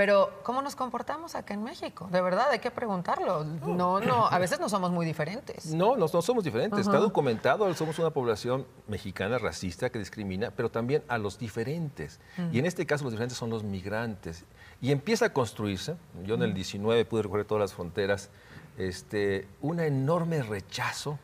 Pero, 0.00 0.30
¿cómo 0.44 0.62
nos 0.62 0.76
comportamos 0.76 1.34
acá 1.34 1.52
en 1.52 1.62
México? 1.62 2.08
De 2.10 2.22
verdad, 2.22 2.48
hay 2.48 2.58
que 2.58 2.70
preguntarlo. 2.70 3.44
No, 3.44 4.00
no, 4.00 4.28
a 4.28 4.38
veces 4.38 4.58
no 4.58 4.70
somos 4.70 4.90
muy 4.90 5.04
diferentes. 5.04 5.66
No, 5.74 5.94
no, 5.94 6.08
somos 6.08 6.42
diferentes. 6.42 6.80
Está 6.80 6.96
documentado, 6.96 7.74
somos 7.74 7.98
una 7.98 8.08
población 8.08 8.66
mexicana 8.88 9.36
racista 9.36 9.90
que 9.90 9.98
discrimina, 9.98 10.52
pero 10.52 10.70
también 10.70 11.02
a 11.06 11.18
los 11.18 11.38
diferentes. 11.38 12.18
Y 12.50 12.58
en 12.58 12.64
este 12.64 12.86
caso, 12.86 13.04
los 13.04 13.12
diferentes 13.12 13.36
son 13.36 13.50
los 13.50 13.62
migrantes. 13.62 14.46
Y 14.80 14.90
empieza 14.90 15.26
a 15.26 15.32
construirse, 15.34 15.96
yo 16.24 16.36
en 16.36 16.44
el 16.44 16.54
19 16.54 17.04
pude 17.04 17.20
recorrer 17.24 17.44
todas 17.44 17.60
las 17.60 17.74
fronteras, 17.74 18.30
este, 18.78 19.48
un 19.60 19.80
enorme 19.80 20.42
rechazo 20.42 21.18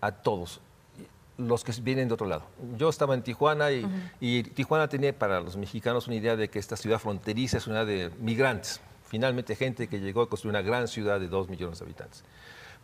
a 0.00 0.12
todos 0.12 0.60
los 1.38 1.64
que 1.64 1.72
vienen 1.82 2.08
de 2.08 2.14
otro 2.14 2.26
lado. 2.26 2.44
Yo 2.76 2.88
estaba 2.88 3.14
en 3.14 3.22
Tijuana 3.22 3.70
y, 3.70 4.42
Tijuana 4.42 4.88
tenía 4.88 5.16
para 5.16 5.40
los 5.40 5.56
mexicanos 5.56 6.06
una 6.06 6.16
idea 6.16 6.36
de 6.36 6.48
que 6.48 6.58
esta 6.58 6.76
ciudad 6.76 6.98
fronteriza 6.98 7.58
es 7.58 7.66
una 7.66 7.84
de 7.84 8.10
migrantes, 8.18 8.80
finalmente 9.04 9.54
gente 9.56 9.88
que 9.88 10.00
llegó 10.00 10.22
a 10.22 10.28
construir 10.28 10.50
una 10.50 10.62
gran 10.62 10.88
ciudad 10.88 11.20
de 11.20 11.28
dos 11.28 11.48
millones 11.48 11.78
de 11.78 11.84
habitantes. 11.84 12.24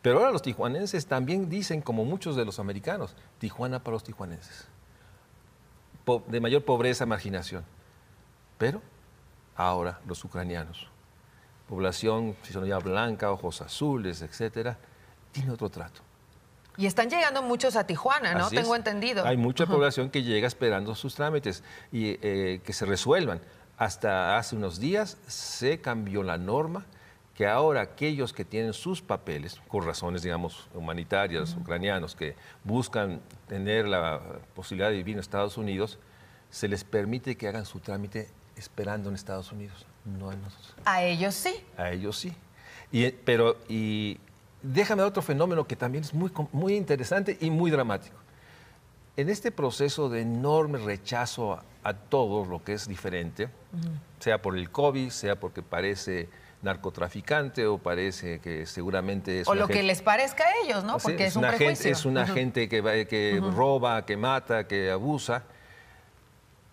Pero 0.02 0.18
ahora 0.18 0.32
los 0.32 0.42
tijuanenses 0.42 1.06
también 1.06 1.48
dicen, 1.48 1.80
como 1.80 2.04
muchos 2.04 2.34
de 2.34 2.44
los 2.44 2.58
americanos, 2.58 3.14
Tijuana 3.38 3.82
para 3.82 3.94
los 3.94 4.02
tijuanenses, 4.02 4.66
de 6.26 6.40
mayor 6.40 6.64
pobreza, 6.64 7.06
marginación. 7.06 7.64
Pero 8.58 8.82
ahora 9.56 10.00
los 10.06 10.24
ucranianos. 10.24 10.88
Población, 11.68 12.36
si 12.42 12.52
son 12.52 12.66
ya 12.66 12.78
blanca, 12.78 13.30
ojos 13.30 13.62
azules, 13.62 14.22
etcétera, 14.22 14.76
tiene 15.30 15.52
otro 15.52 15.70
trato. 15.70 16.02
Y 16.76 16.86
están 16.86 17.10
llegando 17.10 17.42
muchos 17.42 17.76
a 17.76 17.86
Tijuana, 17.86 18.34
¿no? 18.34 18.48
Tengo 18.48 18.74
entendido. 18.74 19.24
Hay 19.26 19.36
mucha 19.36 19.66
población 19.66 20.10
que 20.10 20.22
llega 20.22 20.46
esperando 20.46 20.94
sus 20.94 21.14
trámites 21.14 21.62
y 21.90 22.18
eh, 22.22 22.60
que 22.64 22.72
se 22.72 22.86
resuelvan. 22.86 23.40
Hasta 23.76 24.38
hace 24.38 24.56
unos 24.56 24.78
días 24.78 25.18
se 25.26 25.80
cambió 25.80 26.22
la 26.22 26.38
norma 26.38 26.86
que 27.34 27.46
ahora 27.46 27.80
aquellos 27.80 28.32
que 28.32 28.44
tienen 28.44 28.72
sus 28.72 29.00
papeles, 29.00 29.60
por 29.70 29.86
razones, 29.86 30.22
digamos, 30.22 30.68
humanitarias, 30.74 31.56
ucranianos, 31.58 32.14
que 32.14 32.36
buscan 32.62 33.20
tener 33.48 33.88
la 33.88 34.20
posibilidad 34.54 34.90
de 34.90 34.96
vivir 34.96 35.14
en 35.14 35.20
Estados 35.20 35.56
Unidos, 35.56 35.98
se 36.50 36.68
les 36.68 36.84
permite 36.84 37.36
que 37.36 37.48
hagan 37.48 37.64
su 37.64 37.80
trámite 37.80 38.28
esperando 38.56 39.08
en 39.08 39.14
Estados 39.14 39.50
Unidos, 39.50 39.86
no 40.04 40.30
en 40.30 40.42
nosotros. 40.42 40.74
A 40.84 41.02
ellos 41.02 41.34
sí. 41.34 41.64
A 41.78 41.90
ellos 41.90 42.18
sí. 42.18 42.34
Y, 42.90 43.10
pero, 43.10 43.56
y 43.68 44.18
déjame 44.62 45.02
otro 45.02 45.22
fenómeno 45.22 45.66
que 45.66 45.76
también 45.76 46.04
es 46.04 46.14
muy, 46.14 46.30
muy 46.52 46.74
interesante 46.74 47.36
y 47.40 47.50
muy 47.50 47.70
dramático. 47.70 48.16
En 49.16 49.28
este 49.28 49.50
proceso 49.50 50.08
de 50.08 50.22
enorme 50.22 50.78
rechazo 50.78 51.60
a, 51.84 51.94
todo 51.94 52.46
lo 52.46 52.64
que 52.64 52.72
es 52.72 52.88
diferente, 52.88 53.48
sea 54.20 54.40
por 54.40 54.56
el 54.56 54.70
COVID, 54.70 55.10
sea 55.10 55.38
porque 55.38 55.62
parece 55.62 56.28
narcotraficante 56.62 57.66
o 57.66 57.78
parece 57.78 58.38
que 58.38 58.66
seguramente 58.66 59.40
es... 59.40 59.48
O 59.48 59.54
lo 59.54 59.66
que 59.66 59.82
les 59.82 60.00
parezca 60.00 60.44
a 60.44 60.52
ellos, 60.64 60.84
¿no? 60.84 60.98
Porque 60.98 61.26
es, 61.26 61.36
un 61.36 61.44
una 61.44 61.52
gente, 61.54 61.90
es 61.90 62.04
una 62.04 62.26
gente 62.26 62.68
que, 62.68 63.06
que 63.08 63.40
roba, 63.54 64.06
que 64.06 64.16
mata, 64.16 64.66
que 64.66 64.90
abusa. 64.90 65.42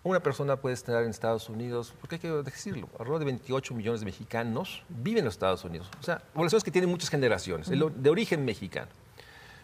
Una 0.02 0.20
persona 0.20 0.56
puede 0.56 0.74
estar 0.74 1.02
en 1.02 1.10
Estados 1.10 1.48
Unidos, 1.48 1.92
porque 2.00 2.14
hay 2.14 2.20
que 2.20 2.28
decirlo, 2.28 2.88
alrededor 2.98 3.18
de 3.18 3.24
28 3.26 3.74
millones 3.74 4.00
de 4.00 4.06
mexicanos 4.06 4.82
viven 4.88 5.18
en 5.18 5.24
los 5.26 5.34
Estados 5.34 5.62
Unidos. 5.64 5.90
O 6.00 6.02
sea, 6.02 6.18
poblaciones 6.32 6.64
que 6.64 6.70
tienen 6.70 6.88
muchas 6.88 7.10
generaciones, 7.10 7.68
de 7.68 8.10
origen 8.10 8.44
mexicano. 8.44 8.88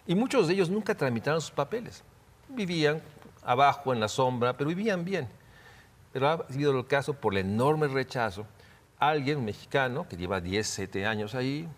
Y 0.07 0.15
muchos 0.15 0.47
de 0.47 0.55
ellos 0.55 0.69
nunca 0.69 0.95
tramitaron 0.95 1.41
sus 1.41 1.51
papeles. 1.51 2.05
Vivían 2.49 3.01
abajo 3.43 3.93
en 3.95 4.01
la 4.01 4.09
sombra, 4.09 4.57
pero 4.57 4.69
vivían 4.69 5.05
bien. 5.05 5.29
Pero 6.13 6.29
ha 6.29 6.53
sido 6.53 6.79
el 6.79 6.87
caso 6.87 7.15
por 7.15 7.33
el 7.35 7.47
enorme 7.47 7.89
rechazo 7.89 8.47
alguien, 8.99 9.45
mexicano, 9.45 10.07
que 10.09 10.17
lleva 10.17 10.41
10, 10.41 10.67
7 10.67 11.07
años 11.07 11.35
ahí, 11.35 11.69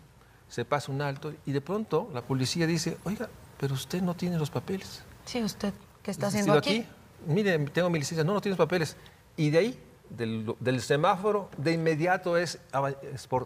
se 0.48 0.64
pasa 0.64 0.90
un 0.92 1.02
alto 1.02 1.32
y 1.46 1.52
de 1.52 1.60
pronto 1.60 2.10
la 2.12 2.22
policía 2.22 2.66
dice, 2.66 2.96
oiga, 3.04 3.28
pero 3.58 3.74
usted 3.74 4.02
no 4.02 4.14
tiene 4.14 4.38
los 4.38 4.50
papeles. 4.50 5.02
Sí, 5.24 5.42
usted, 5.42 5.72
¿qué 6.02 6.10
está 6.10 6.28
haciendo 6.28 6.54
aquí? 6.54 6.86
Mire, 7.26 7.58
tengo 7.70 7.90
mi 7.90 7.98
licencia, 7.98 8.24
no, 8.24 8.34
no 8.34 8.40
tienes 8.40 8.56
papeles. 8.56 8.96
Y 9.36 9.50
de 9.50 9.58
ahí, 9.58 9.80
del, 10.10 10.80
semáforo, 10.80 11.50
de 11.56 11.72
inmediato 11.72 12.36
es 12.36 12.58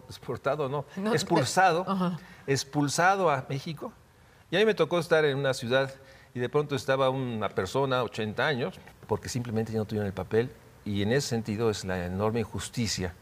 exportado, 0.07 0.69
no, 0.69 0.85
expulsado, 1.11 1.85
expulsado 2.47 3.29
a 3.29 3.45
México. 3.49 3.91
Y 4.49 4.55
a 4.55 4.59
mí 4.59 4.65
me 4.65 4.73
tocó 4.73 4.99
estar 4.99 5.25
en 5.25 5.37
una 5.37 5.53
ciudad 5.53 5.93
y 6.33 6.39
de 6.39 6.49
pronto 6.49 6.75
estaba 6.75 7.09
una 7.09 7.49
persona, 7.49 8.03
80 8.03 8.45
años, 8.45 8.79
porque 9.07 9.29
simplemente 9.29 9.71
ya 9.71 9.79
no 9.79 9.85
tuvieron 9.85 10.07
el 10.07 10.13
papel. 10.13 10.49
Y 10.85 11.01
en 11.01 11.11
ese 11.11 11.29
sentido 11.29 11.69
es 11.69 11.85
la 11.85 12.05
enorme 12.05 12.41
injusticia 12.41 13.13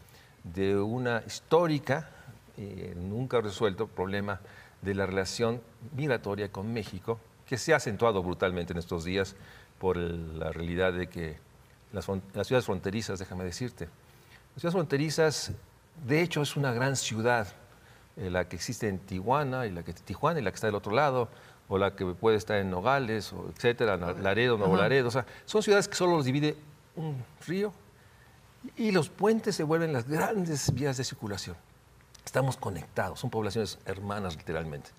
de 0.43 0.77
una 0.77 1.23
histórica, 1.25 2.09
y 2.57 2.95
nunca 2.95 3.41
resuelto, 3.41 3.87
problema 3.87 4.39
de 4.81 4.95
la 4.95 5.05
relación 5.05 5.61
migratoria 5.95 6.51
con 6.51 6.71
México, 6.73 7.19
que 7.45 7.57
se 7.57 7.73
ha 7.73 7.77
acentuado 7.77 8.23
brutalmente 8.23 8.73
en 8.73 8.79
estos 8.79 9.03
días 9.03 9.35
por 9.81 9.97
la 9.97 10.51
realidad 10.51 10.93
de 10.93 11.07
que 11.07 11.37
las, 11.91 12.05
ciudades 12.05 12.65
fronterizas, 12.65 13.17
déjame 13.17 13.43
decirte, 13.43 13.85
las 14.53 14.61
ciudades 14.61 14.73
fronterizas, 14.75 15.53
de 16.05 16.21
hecho, 16.21 16.43
es 16.43 16.55
una 16.55 16.71
gran 16.71 16.95
ciudad, 16.95 17.47
eh, 18.15 18.29
la 18.29 18.47
que 18.47 18.55
existe 18.55 18.87
en 18.87 18.99
Tijuana 18.99 19.65
y 19.65 19.71
la 19.71 19.81
que 19.81 19.93
Tijuana 19.93 20.39
y 20.39 20.43
la 20.43 20.51
que 20.51 20.55
está 20.55 20.67
del 20.67 20.75
otro 20.75 20.93
lado, 20.93 21.29
o 21.67 21.79
la 21.79 21.95
que 21.95 22.05
puede 22.05 22.37
estar 22.37 22.57
en 22.57 22.69
Nogales, 22.69 23.33
o 23.33 23.49
etcétera, 23.49 23.97
Laredo, 23.97 24.55
Nuevo 24.55 24.77
Laredo, 24.77 25.07
o 25.07 25.11
sea, 25.11 25.25
son 25.45 25.63
ciudades 25.63 25.87
que 25.87 25.95
solo 25.95 26.15
los 26.15 26.25
divide 26.25 26.55
un 26.95 27.15
río 27.47 27.73
y 28.77 28.91
los 28.91 29.09
puentes 29.09 29.55
se 29.55 29.63
vuelven 29.63 29.93
las 29.93 30.07
grandes 30.07 30.71
vías 30.75 30.95
de 30.97 31.03
circulación. 31.03 31.55
Estamos 32.23 32.55
conectados, 32.55 33.19
son 33.19 33.31
poblaciones 33.31 33.79
hermanas 33.85 34.35
literalmente. 34.35 34.91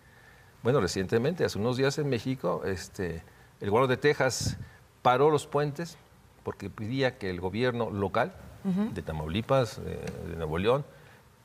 Bueno, 0.64 0.80
recientemente, 0.80 1.44
hace 1.44 1.56
unos 1.56 1.76
días 1.76 1.98
en 1.98 2.08
México, 2.08 2.62
este, 2.64 3.22
el 3.60 3.70
gobierno 3.70 3.86
de 3.86 3.96
Texas 3.96 4.56
paró 5.02 5.30
los 5.30 5.46
puentes 5.46 5.98
porque 6.42 6.70
pedía 6.70 7.18
que 7.18 7.30
el 7.30 7.40
gobierno 7.40 7.90
local 7.90 8.32
de 8.64 9.02
Tamaulipas, 9.02 9.80
de 9.84 10.36
Nuevo 10.36 10.56
León, 10.56 10.84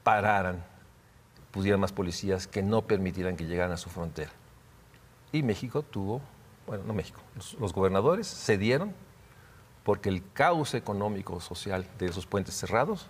pararan, 0.03 0.63
pusieran 1.51 1.79
más 1.79 1.91
policías 1.91 2.47
que 2.47 2.61
no 2.61 2.83
permitieran 2.83 3.35
que 3.35 3.45
llegaran 3.45 3.71
a 3.71 3.77
su 3.77 3.89
frontera. 3.89 4.31
Y 5.31 5.41
México 5.41 5.81
tuvo, 5.81 6.21
bueno, 6.67 6.83
no 6.85 6.93
México, 6.93 7.19
los 7.59 7.73
gobernadores 7.73 8.27
cedieron 8.27 8.93
porque 9.83 10.09
el 10.09 10.21
caos 10.33 10.73
económico 10.73 11.39
social 11.39 11.85
de 11.97 12.07
esos 12.07 12.25
puentes 12.25 12.55
cerrados 12.55 13.07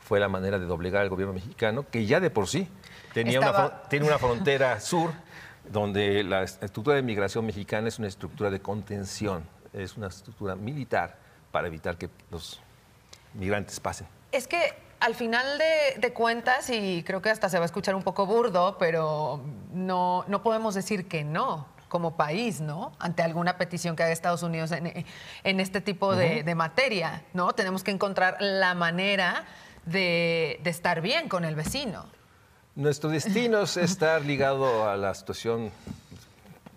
fue 0.00 0.18
la 0.18 0.28
manera 0.28 0.58
de 0.58 0.66
doblegar 0.66 1.02
al 1.02 1.08
gobierno 1.08 1.32
mexicano, 1.32 1.86
que 1.90 2.06
ya 2.06 2.18
de 2.18 2.28
por 2.28 2.48
sí 2.48 2.66
tenía 3.14 3.38
una, 3.38 3.82
tiene 3.82 4.06
una 4.06 4.18
frontera 4.18 4.80
sur 4.80 5.12
donde 5.70 6.24
la 6.24 6.42
estructura 6.42 6.96
de 6.96 7.02
migración 7.02 7.46
mexicana 7.46 7.88
es 7.88 7.98
una 7.98 8.08
estructura 8.08 8.50
de 8.50 8.60
contención, 8.60 9.44
es 9.78 9.96
una 9.96 10.08
estructura 10.08 10.54
militar 10.54 11.16
para 11.50 11.68
evitar 11.68 11.96
que 11.96 12.10
los 12.30 12.60
migrantes 13.34 13.80
pasen. 13.80 14.06
Es 14.32 14.46
que 14.46 14.74
al 15.00 15.14
final 15.14 15.46
de, 15.98 16.12
cuentas, 16.12 16.70
y 16.70 17.02
creo 17.04 17.22
que 17.22 17.30
hasta 17.30 17.48
se 17.48 17.58
va 17.58 17.64
a 17.64 17.66
escuchar 17.66 17.94
un 17.94 18.02
poco 18.02 18.26
burdo, 18.26 18.76
pero 18.78 19.40
no, 19.72 20.24
no 20.26 20.42
podemos 20.42 20.74
decir 20.74 21.06
que 21.06 21.24
no 21.24 21.66
como 21.88 22.16
país, 22.16 22.60
¿no? 22.60 22.92
Ante 22.98 23.22
alguna 23.22 23.56
petición 23.56 23.96
que 23.96 24.02
haga 24.02 24.12
Estados 24.12 24.42
Unidos 24.42 24.72
en, 24.72 25.60
este 25.60 25.80
tipo 25.80 26.14
de, 26.14 26.54
materia, 26.54 27.24
¿no? 27.32 27.52
Tenemos 27.52 27.82
que 27.82 27.90
encontrar 27.90 28.36
la 28.40 28.74
manera 28.74 29.46
de, 29.86 30.60
estar 30.64 31.00
bien 31.00 31.28
con 31.28 31.44
el 31.44 31.54
vecino. 31.54 32.04
Nuestro 32.74 33.10
destino 33.10 33.62
es 33.62 33.76
estar 33.76 34.22
ligado 34.22 34.88
a 34.88 34.96
la 34.96 35.14
situación 35.14 35.70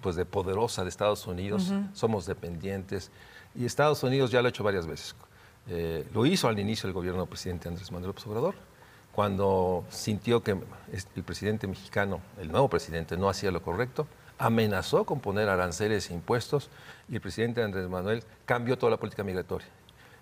pues, 0.02 0.16
de 0.16 0.26
poderosa 0.26 0.84
de 0.84 0.90
Estados 0.90 1.26
Unidos. 1.28 1.72
Somos 1.94 2.26
dependientes. 2.26 3.12
Y 3.56 3.66
Estados 3.66 4.04
Unidos 4.04 4.32
ya 4.32 4.42
lo 4.42 4.48
ha 4.48 4.50
hecho 4.50 4.64
varias 4.64 4.88
veces. 4.88 5.16
Eh, 5.68 6.08
lo 6.14 6.26
hizo 6.26 6.48
al 6.48 6.58
inicio 6.60 6.88
del 6.88 6.94
gobierno 6.94 7.22
del 7.22 7.30
presidente 7.30 7.68
Andrés 7.68 7.92
Manuel 7.92 8.08
López 8.08 8.26
Obrador, 8.26 8.56
cuando 9.12 9.86
sintió 9.90 10.42
que 10.42 10.52
el 10.52 11.24
presidente 11.24 11.68
mexicano, 11.68 12.22
el 12.40 12.52
nuevo 12.52 12.70
presidente, 12.70 13.16
no 13.18 13.30
hacía 13.30 13.52
lo 13.52 13.62
correcto 13.62 14.08
amenazó 14.42 15.06
con 15.06 15.20
poner 15.20 15.50
aranceles 15.50 16.10
e 16.10 16.14
impuestos 16.16 16.70
y 17.08 17.16
el 17.16 17.22
presidente 17.22 17.62
Andrés 17.62 17.88
Manuel 17.88 18.24
cambió 18.46 18.78
toda 18.78 18.90
la 18.90 18.98
política 18.98 19.24
migratoria. 19.24 19.68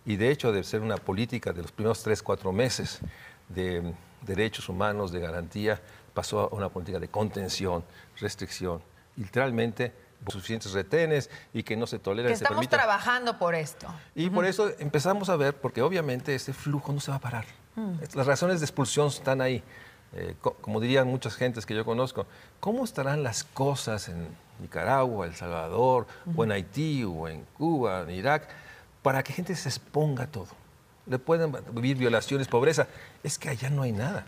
Y 0.05 0.17
de 0.17 0.29
hecho, 0.29 0.51
de 0.51 0.63
ser 0.63 0.81
una 0.81 0.97
política 0.97 1.53
de 1.53 1.61
los 1.61 1.71
primeros 1.71 2.03
tres, 2.03 2.21
cuatro 2.21 2.51
meses 2.51 2.99
de 3.47 3.93
derechos 4.21 4.67
humanos, 4.67 5.11
de 5.11 5.21
garantía, 5.21 5.81
pasó 6.13 6.41
a 6.41 6.47
una 6.47 6.67
política 6.67 6.99
de 6.99 7.07
contención, 7.07 7.83
restricción. 8.19 8.81
Literalmente, 9.19 9.93
suficientes 10.27 10.73
retenes 10.73 11.29
y 11.53 11.63
que 11.63 11.77
no 11.77 11.87
se 11.87 11.99
tolera. 11.99 12.27
Que 12.27 12.33
estamos 12.33 12.67
trabajando 12.67 13.37
por 13.37 13.55
esto. 13.55 13.87
Y 14.15 14.29
por 14.29 14.45
eso 14.45 14.71
empezamos 14.79 15.29
a 15.29 15.35
ver, 15.35 15.55
porque 15.55 15.81
obviamente 15.81 16.35
ese 16.35 16.53
flujo 16.53 16.91
no 16.91 16.99
se 16.99 17.11
va 17.11 17.17
a 17.17 17.21
parar. 17.21 17.45
Mm. 17.75 17.93
Las 18.15 18.27
razones 18.27 18.59
de 18.59 18.65
expulsión 18.65 19.07
están 19.07 19.41
ahí. 19.41 19.63
Eh, 20.13 20.35
como 20.41 20.79
dirían 20.79 21.07
muchas 21.07 21.35
gentes 21.35 21.67
que 21.67 21.75
yo 21.75 21.85
conozco, 21.85 22.25
¿cómo 22.59 22.83
estarán 22.83 23.21
las 23.21 23.43
cosas 23.43 24.09
en 24.09 24.27
Nicaragua, 24.59 25.27
El 25.27 25.35
Salvador, 25.35 26.07
o 26.35 26.43
en 26.43 26.51
Haití, 26.51 27.03
o 27.03 27.27
en 27.27 27.45
Cuba, 27.57 28.01
en 28.01 28.09
Irak, 28.09 28.49
para 29.03 29.21
que 29.21 29.33
gente 29.33 29.55
se 29.55 29.69
exponga 29.69 30.23
a 30.23 30.27
todo? 30.27 30.47
Le 31.05 31.19
pueden 31.19 31.55
vivir 31.73 31.97
violaciones, 31.97 32.47
pobreza. 32.47 32.87
Es 33.23 33.37
que 33.37 33.49
allá 33.49 33.69
no 33.69 33.83
hay 33.83 33.91
nada. 33.91 34.25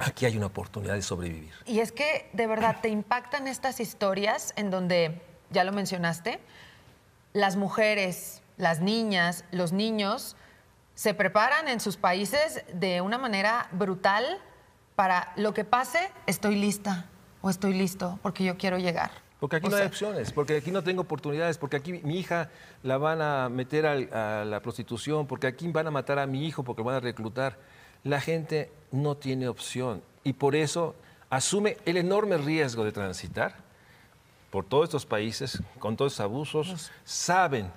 Aquí 0.00 0.26
hay 0.26 0.36
una 0.36 0.46
oportunidad 0.46 0.94
de 0.94 1.02
sobrevivir. 1.02 1.52
Y 1.66 1.80
es 1.80 1.92
que 1.92 2.28
de 2.32 2.46
verdad 2.46 2.76
te 2.80 2.88
impactan 2.88 3.46
estas 3.46 3.80
historias 3.80 4.52
en 4.56 4.70
donde, 4.70 5.20
ya 5.50 5.64
lo 5.64 5.72
mencionaste, 5.72 6.40
las 7.32 7.56
mujeres, 7.56 8.42
las 8.56 8.80
niñas, 8.80 9.44
los 9.52 9.72
niños 9.72 10.36
se 10.94 11.14
preparan 11.14 11.68
en 11.68 11.80
sus 11.80 11.96
países 11.96 12.64
de 12.72 13.00
una 13.00 13.18
manera 13.18 13.68
brutal 13.72 14.24
para 14.96 15.32
lo 15.36 15.54
que 15.54 15.64
pase, 15.64 16.10
estoy 16.26 16.56
lista 16.56 17.06
o 17.40 17.48
estoy 17.48 17.72
listo 17.72 18.18
porque 18.22 18.44
yo 18.44 18.58
quiero 18.58 18.78
llegar. 18.78 19.10
Porque 19.40 19.56
aquí 19.56 19.68
no 19.68 19.76
hay 19.76 19.86
opciones, 19.86 20.32
porque 20.32 20.58
aquí 20.58 20.70
no 20.70 20.84
tengo 20.84 21.00
oportunidades, 21.00 21.56
porque 21.56 21.78
aquí 21.78 21.94
mi 22.04 22.18
hija 22.18 22.50
la 22.82 22.98
van 22.98 23.22
a 23.22 23.48
meter 23.48 23.86
a, 23.86 24.44
la 24.44 24.60
prostitución, 24.60 25.26
porque 25.26 25.46
aquí 25.46 25.66
van 25.68 25.86
a 25.86 25.90
matar 25.90 26.18
a 26.18 26.26
mi 26.26 26.46
hijo 26.46 26.62
porque 26.62 26.82
lo 26.82 26.84
van 26.84 26.96
a 26.96 27.00
reclutar. 27.00 27.56
La 28.04 28.20
gente 28.20 28.70
no 28.92 29.16
tiene 29.16 29.48
opción 29.48 30.02
y 30.24 30.32
por 30.32 30.54
eso 30.54 30.94
asume 31.28 31.76
el 31.84 31.96
enorme 31.96 32.36
riesgo 32.38 32.84
de 32.84 32.92
transitar 32.92 33.54
por 34.50 34.64
todos 34.64 34.84
estos 34.84 35.06
países 35.06 35.62
con 35.78 35.96
todos 35.96 36.12
esos 36.12 36.24
abusos. 36.24 36.90
Saben 37.04 37.70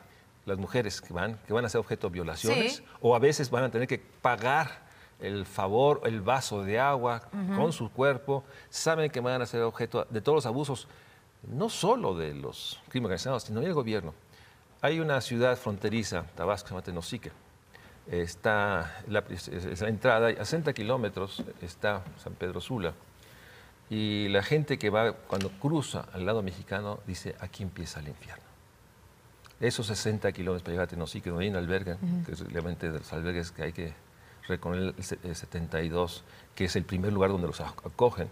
las 0.45 0.57
mujeres 0.57 1.01
que 1.01 1.13
van 1.13 1.37
que 1.45 1.53
van 1.53 1.65
a 1.65 1.69
ser 1.69 1.79
objeto 1.79 2.07
de 2.07 2.13
violaciones 2.13 2.83
o 3.01 3.15
a 3.15 3.19
veces 3.19 3.49
van 3.49 3.65
a 3.65 3.71
tener 3.71 3.87
que 3.87 3.99
pagar 3.99 4.83
el 5.19 5.45
favor, 5.45 6.01
el 6.05 6.21
vaso 6.21 6.63
de 6.63 6.79
agua 6.79 7.21
con 7.55 7.71
su 7.71 7.89
cuerpo, 7.89 8.43
saben 8.69 9.09
que 9.09 9.21
van 9.21 9.41
a 9.41 9.45
ser 9.45 9.61
objeto 9.61 10.05
de 10.09 10.21
todos 10.21 10.37
los 10.37 10.45
abusos 10.45 10.87
no 11.43 11.69
solo 11.69 12.15
de 12.15 12.33
los 12.33 12.81
crímenes 12.89 13.05
organizados, 13.07 13.43
sino 13.43 13.61
del 13.61 13.73
gobierno. 13.73 14.13
Hay 14.81 14.99
una 14.99 15.21
ciudad 15.21 15.57
fronteriza, 15.57 16.25
Tabasco, 16.35 16.67
se 16.67 16.73
llama 16.73 16.83
Tenosique. 16.83 17.31
Está 18.11 19.01
la, 19.07 19.23
es 19.29 19.81
la 19.81 19.89
entrada, 19.89 20.29
a 20.29 20.45
60 20.45 20.73
kilómetros 20.73 21.43
está 21.61 22.03
San 22.17 22.33
Pedro 22.33 22.59
Sula. 22.59 22.93
Y 23.89 24.27
la 24.29 24.43
gente 24.43 24.77
que 24.77 24.89
va, 24.89 25.13
cuando 25.13 25.49
cruza 25.51 26.05
al 26.13 26.25
lado 26.25 26.41
mexicano, 26.41 26.99
dice, 27.05 27.35
aquí 27.39 27.63
empieza 27.63 27.99
el 27.99 28.09
infierno. 28.09 28.43
Esos 29.59 29.87
60 29.87 30.31
kilómetros 30.31 30.63
para 30.63 30.71
llegar 30.73 30.85
a 30.85 30.87
Tenosique, 30.87 31.29
donde 31.29 31.45
hay 31.45 31.51
un 31.51 31.57
albergue, 31.57 31.97
que 32.25 32.31
es 32.33 32.39
realmente 32.51 32.91
de 32.91 32.99
los 32.99 33.13
albergues 33.13 33.51
que 33.51 33.63
hay 33.63 33.71
que 33.71 33.93
reconocer 34.47 35.19
el 35.23 35.35
72, 35.35 36.23
que 36.55 36.65
es 36.65 36.75
el 36.75 36.83
primer 36.83 37.13
lugar 37.13 37.29
donde 37.29 37.47
los 37.47 37.61
acogen, 37.61 38.29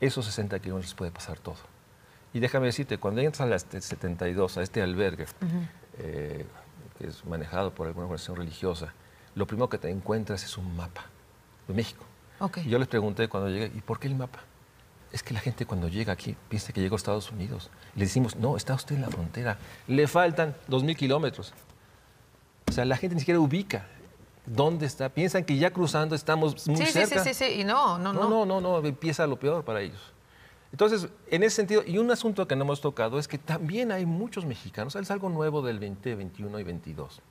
esos 0.00 0.24
60 0.26 0.58
kilómetros 0.58 0.94
puede 0.94 1.10
pasar 1.10 1.38
todo. 1.38 1.56
Y 2.32 2.40
déjame 2.40 2.66
decirte, 2.66 2.98
cuando 2.98 3.20
entras 3.20 3.40
a 3.40 3.46
las 3.46 3.66
72, 3.70 4.56
a 4.58 4.62
este 4.62 4.82
albergue, 4.82 5.26
eh, 5.98 6.44
que 7.00 7.08
es 7.08 7.24
manejado 7.24 7.72
por 7.72 7.86
alguna 7.86 8.04
organización 8.06 8.36
religiosa, 8.36 8.92
lo 9.34 9.46
primero 9.46 9.68
que 9.68 9.78
te 9.78 9.88
encuentras 9.88 10.44
es 10.44 10.58
un 10.58 10.76
mapa 10.76 11.06
de 11.66 11.74
México. 11.74 12.04
Y 12.64 12.68
yo 12.68 12.78
les 12.78 12.88
pregunté 12.88 13.28
cuando 13.28 13.48
llegué, 13.48 13.70
¿y 13.74 13.80
por 13.80 13.98
qué 13.98 14.08
el 14.08 14.14
mapa? 14.14 14.40
Es 15.12 15.22
que 15.22 15.34
la 15.34 15.40
gente 15.40 15.66
cuando 15.66 15.88
llega 15.88 16.12
aquí 16.12 16.36
piensa 16.48 16.72
que 16.72 16.80
llegó 16.80 16.94
a 16.94 16.98
Estados 16.98 17.30
Unidos. 17.30 17.70
le 17.96 18.04
decimos, 18.04 18.36
no, 18.36 18.56
está 18.56 18.74
usted 18.74 18.94
en 18.94 19.02
la 19.02 19.08
frontera. 19.08 19.58
Le 19.88 20.06
faltan 20.06 20.54
2.000 20.68 20.96
kilómetros. 20.96 21.52
O 22.68 22.72
sea, 22.72 22.84
la 22.84 22.96
gente 22.96 23.14
ni 23.14 23.20
siquiera 23.20 23.40
ubica 23.40 23.86
dónde 24.46 24.86
está. 24.86 25.08
Piensan 25.08 25.44
que 25.44 25.56
ya 25.56 25.70
cruzando 25.70 26.14
estamos 26.14 26.66
muy 26.68 26.76
cerca. 26.86 27.22
Sí, 27.22 27.30
sí, 27.30 27.34
sí, 27.34 27.44
sí. 27.44 27.60
Y 27.60 27.64
no, 27.64 27.98
no, 27.98 28.12
no. 28.12 28.28
No, 28.28 28.46
no, 28.46 28.60
no, 28.60 28.86
empieza 28.86 29.26
lo 29.26 29.38
peor 29.38 29.64
para 29.64 29.80
ellos. 29.80 30.00
Entonces, 30.72 31.08
en 31.28 31.42
ese 31.42 31.56
sentido, 31.56 31.82
y 31.84 31.98
un 31.98 32.10
asunto 32.10 32.46
que 32.46 32.54
no 32.54 32.64
hemos 32.64 32.80
tocado 32.80 33.18
es 33.18 33.26
que 33.26 33.38
también 33.38 33.90
hay 33.90 34.06
muchos 34.06 34.46
mexicanos, 34.46 34.94
es 34.94 35.10
algo 35.10 35.28
nuevo 35.28 35.62
del 35.62 35.78
20, 35.78 36.14
21 36.14 36.58
y 36.58 36.62
22. 36.62 37.22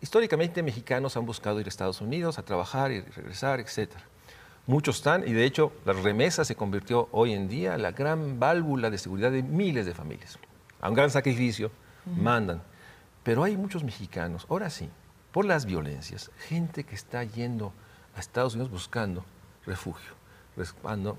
históricamente 0.00 0.62
mexicanos 0.62 1.16
han 1.16 1.24
buscado 1.24 1.58
ir 1.58 1.66
a 1.66 1.68
Estados 1.68 2.00
Unidos 2.00 2.38
a 2.38 2.42
trabajar 2.44 2.92
y 2.92 3.00
regresar, 3.00 3.60
etc. 3.60 3.92
Muchos 4.66 4.96
están, 4.96 5.26
y 5.26 5.32
de 5.32 5.44
hecho 5.44 5.72
la 5.84 5.94
remesa 5.94 6.44
se 6.44 6.54
convirtió 6.54 7.08
hoy 7.12 7.32
en 7.32 7.48
día 7.48 7.74
en 7.74 7.82
la 7.82 7.92
gran 7.92 8.38
válvula 8.38 8.90
de 8.90 8.98
seguridad 8.98 9.30
de 9.30 9.42
miles 9.42 9.86
de 9.86 9.94
familias. 9.94 10.38
A 10.80 10.90
un 10.90 10.94
gran 10.94 11.10
sacrificio, 11.10 11.70
mandan. 12.04 12.62
Pero 13.22 13.42
hay 13.42 13.56
muchos 13.56 13.82
mexicanos, 13.82 14.46
ahora 14.50 14.68
sí, 14.68 14.90
por 15.32 15.44
las 15.44 15.66
violencias, 15.66 16.30
gente 16.48 16.84
que 16.84 16.94
está 16.94 17.24
yendo 17.24 17.72
a 18.14 18.20
Estados 18.20 18.54
Unidos 18.54 18.70
buscando 18.70 19.24
refugio, 19.64 20.12
buscando 20.56 21.16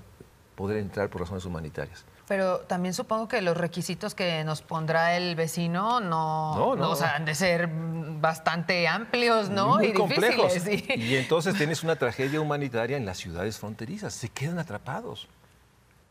poder 0.58 0.78
entrar 0.78 1.08
por 1.08 1.20
razones 1.20 1.44
humanitarias. 1.44 2.04
Pero 2.26 2.58
también 2.58 2.92
supongo 2.92 3.28
que 3.28 3.40
los 3.42 3.56
requisitos 3.56 4.16
que 4.16 4.42
nos 4.42 4.60
pondrá 4.60 5.16
el 5.16 5.36
vecino 5.36 6.00
no, 6.00 6.74
no, 6.74 6.94
han 6.94 7.24
de 7.24 7.36
ser 7.36 7.70
bastante 7.72 8.88
amplios, 8.88 9.50
¿no? 9.50 9.76
Muy 9.76 9.86
y 9.86 9.92
complejos. 9.92 10.52
Y 10.66 11.14
entonces 11.14 11.54
tienes 11.54 11.84
una 11.84 11.94
tragedia 11.94 12.40
humanitaria 12.40 12.96
en 12.96 13.06
las 13.06 13.18
ciudades 13.18 13.56
fronterizas. 13.56 14.12
Se 14.12 14.30
quedan 14.30 14.58
atrapados. 14.58 15.28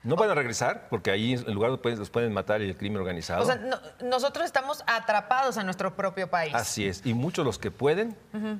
No 0.04 0.16
van 0.16 0.30
a 0.30 0.36
regresar 0.36 0.88
porque 0.90 1.12
ahí 1.12 1.34
en 1.34 1.54
lugar 1.54 1.72
los 1.72 2.10
pueden 2.10 2.32
matar 2.32 2.62
y 2.62 2.70
el 2.70 2.78
crimen 2.78 3.00
organizado. 3.00 3.44
O 3.44 3.46
sea, 3.46 3.60
nosotros 4.04 4.46
estamos 4.46 4.84
atrapados 4.88 5.58
en 5.58 5.66
nuestro 5.66 5.96
propio 5.96 6.30
país. 6.30 6.54
Así 6.54 6.88
es. 6.88 7.06
Y 7.06 7.14
muchos 7.14 7.44
los 7.44 7.58
que 7.58 7.72
pueden 7.72 8.16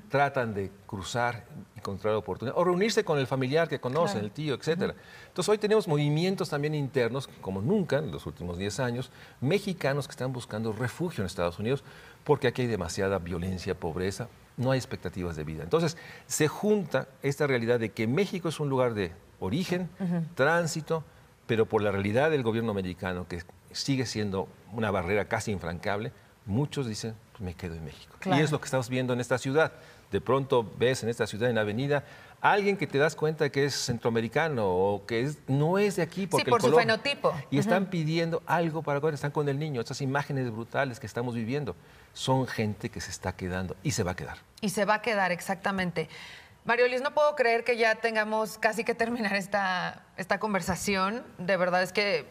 tratan 0.10 0.54
de 0.54 0.72
cruzar 0.86 1.46
y 1.76 1.80
encontrar 1.80 2.16
oportunidad 2.16 2.58
o 2.58 2.64
reunirse 2.64 3.06
con 3.06 3.20
el 3.20 3.28
familiar 3.28 3.70
que 3.70 3.80
conocen, 3.80 4.26
el 4.26 4.32
tío, 4.32 4.56
etcétera. 4.56 4.96
Entonces 5.28 5.48
hoy 5.48 5.58
tenemos 5.58 5.88
movimientos 5.88 6.50
también 6.50 6.76
internos, 6.76 7.30
como 7.40 7.62
nunca 7.62 8.00
en 8.00 8.12
los 8.12 8.26
últimos 8.26 8.58
10 8.58 8.80
años, 8.82 9.12
mexicanos 9.40 10.08
que 10.08 10.12
están 10.12 10.34
buscando 10.34 10.74
refugio 10.74 11.22
en 11.22 11.28
Estados 11.28 11.60
Unidos 11.60 11.84
porque 12.24 12.48
aquí 12.48 12.64
hay 12.64 12.68
demasiada 12.68 13.20
violencia, 13.20 13.74
pobreza, 13.74 14.28
no 14.58 14.72
hay 14.72 14.80
expectativas 14.80 15.38
de 15.38 15.46
vida. 15.46 15.64
Entonces 15.64 15.96
se 16.26 16.50
junta 16.50 17.08
esta 17.22 17.48
realidad 17.48 17.80
de 17.80 17.92
que 17.92 18.06
México 18.06 18.50
es 18.50 18.60
un 18.60 18.70
lugar 18.70 18.96
de 18.96 19.14
origen, 19.40 19.90
tránsito, 20.36 21.06
pero 21.48 21.66
por 21.66 21.82
la 21.82 21.92
realidad 21.92 22.30
del 22.30 22.44
gobierno 22.44 22.72
americano, 22.72 23.28
que 23.28 23.42
sigue 23.72 24.06
siendo 24.06 24.48
una 24.74 24.92
barrera 24.92 25.26
casi 25.26 25.52
infrancable, 25.52 26.12
muchos 26.46 26.88
dicen, 26.88 27.16
pues 27.32 27.42
me 27.42 27.54
quedo 27.56 27.76
en 27.76 27.86
México. 27.86 28.16
Y 28.26 28.40
es 28.40 28.52
lo 28.52 28.60
que 28.60 28.66
estamos 28.66 28.90
viendo 28.90 29.14
en 29.14 29.20
esta 29.20 29.38
ciudad. 29.38 29.72
De 30.12 30.22
pronto 30.22 30.70
ves 30.78 31.04
en 31.04 31.10
esta 31.10 31.26
ciudad, 31.28 31.50
en 31.50 31.56
la 31.56 31.62
avenida, 31.62 32.04
alguien 32.42 32.78
que 32.78 32.88
te 32.88 32.98
das 32.98 33.16
cuenta 33.16 33.50
que 33.50 33.66
es 33.66 33.74
centroamericano 33.74 34.68
o 34.68 35.06
que 35.06 35.32
no 35.48 35.78
es 35.78 35.96
de 35.96 36.02
aquí 36.02 36.28
porque 36.28 36.46
sí, 36.46 36.52
por 36.52 36.62
su 36.62 36.74
fenotipo. 36.74 37.34
Y 37.50 37.60
están 37.60 37.88
pidiendo 37.88 38.42
algo 38.46 38.84
para 38.84 39.00
cuando 39.00 39.16
están 39.16 39.32
con 39.32 39.50
el 39.50 39.60
niño. 39.60 39.82
Estas 39.82 40.02
imágenes 40.02 40.52
brutales 40.52 41.00
que 41.00 41.08
estamos 41.08 41.36
viviendo 41.36 41.76
son 42.14 42.48
gente 42.48 42.90
que 42.90 43.02
se 43.02 43.12
está 43.12 43.36
quedando 43.36 43.76
y 43.84 43.92
se 43.92 44.04
va 44.04 44.12
a 44.12 44.16
quedar. 44.16 44.38
Y 44.62 44.70
se 44.70 44.86
va 44.86 44.96
a 44.96 45.02
quedar, 45.02 45.32
exactamente. 45.32 46.10
Mario 46.66 46.88
Luis, 46.90 47.02
no 47.02 47.14
puedo 47.14 47.36
creer 47.36 47.64
que 47.64 47.78
ya 47.78 47.96
tengamos 47.96 48.58
casi 48.58 48.84
que 48.84 48.94
terminar 48.94 49.36
esta, 49.36 50.04
esta 50.18 50.40
conversación. 50.40 51.24
De 51.38 51.58
verdad 51.58 51.84
es 51.84 51.94
que 51.94 52.26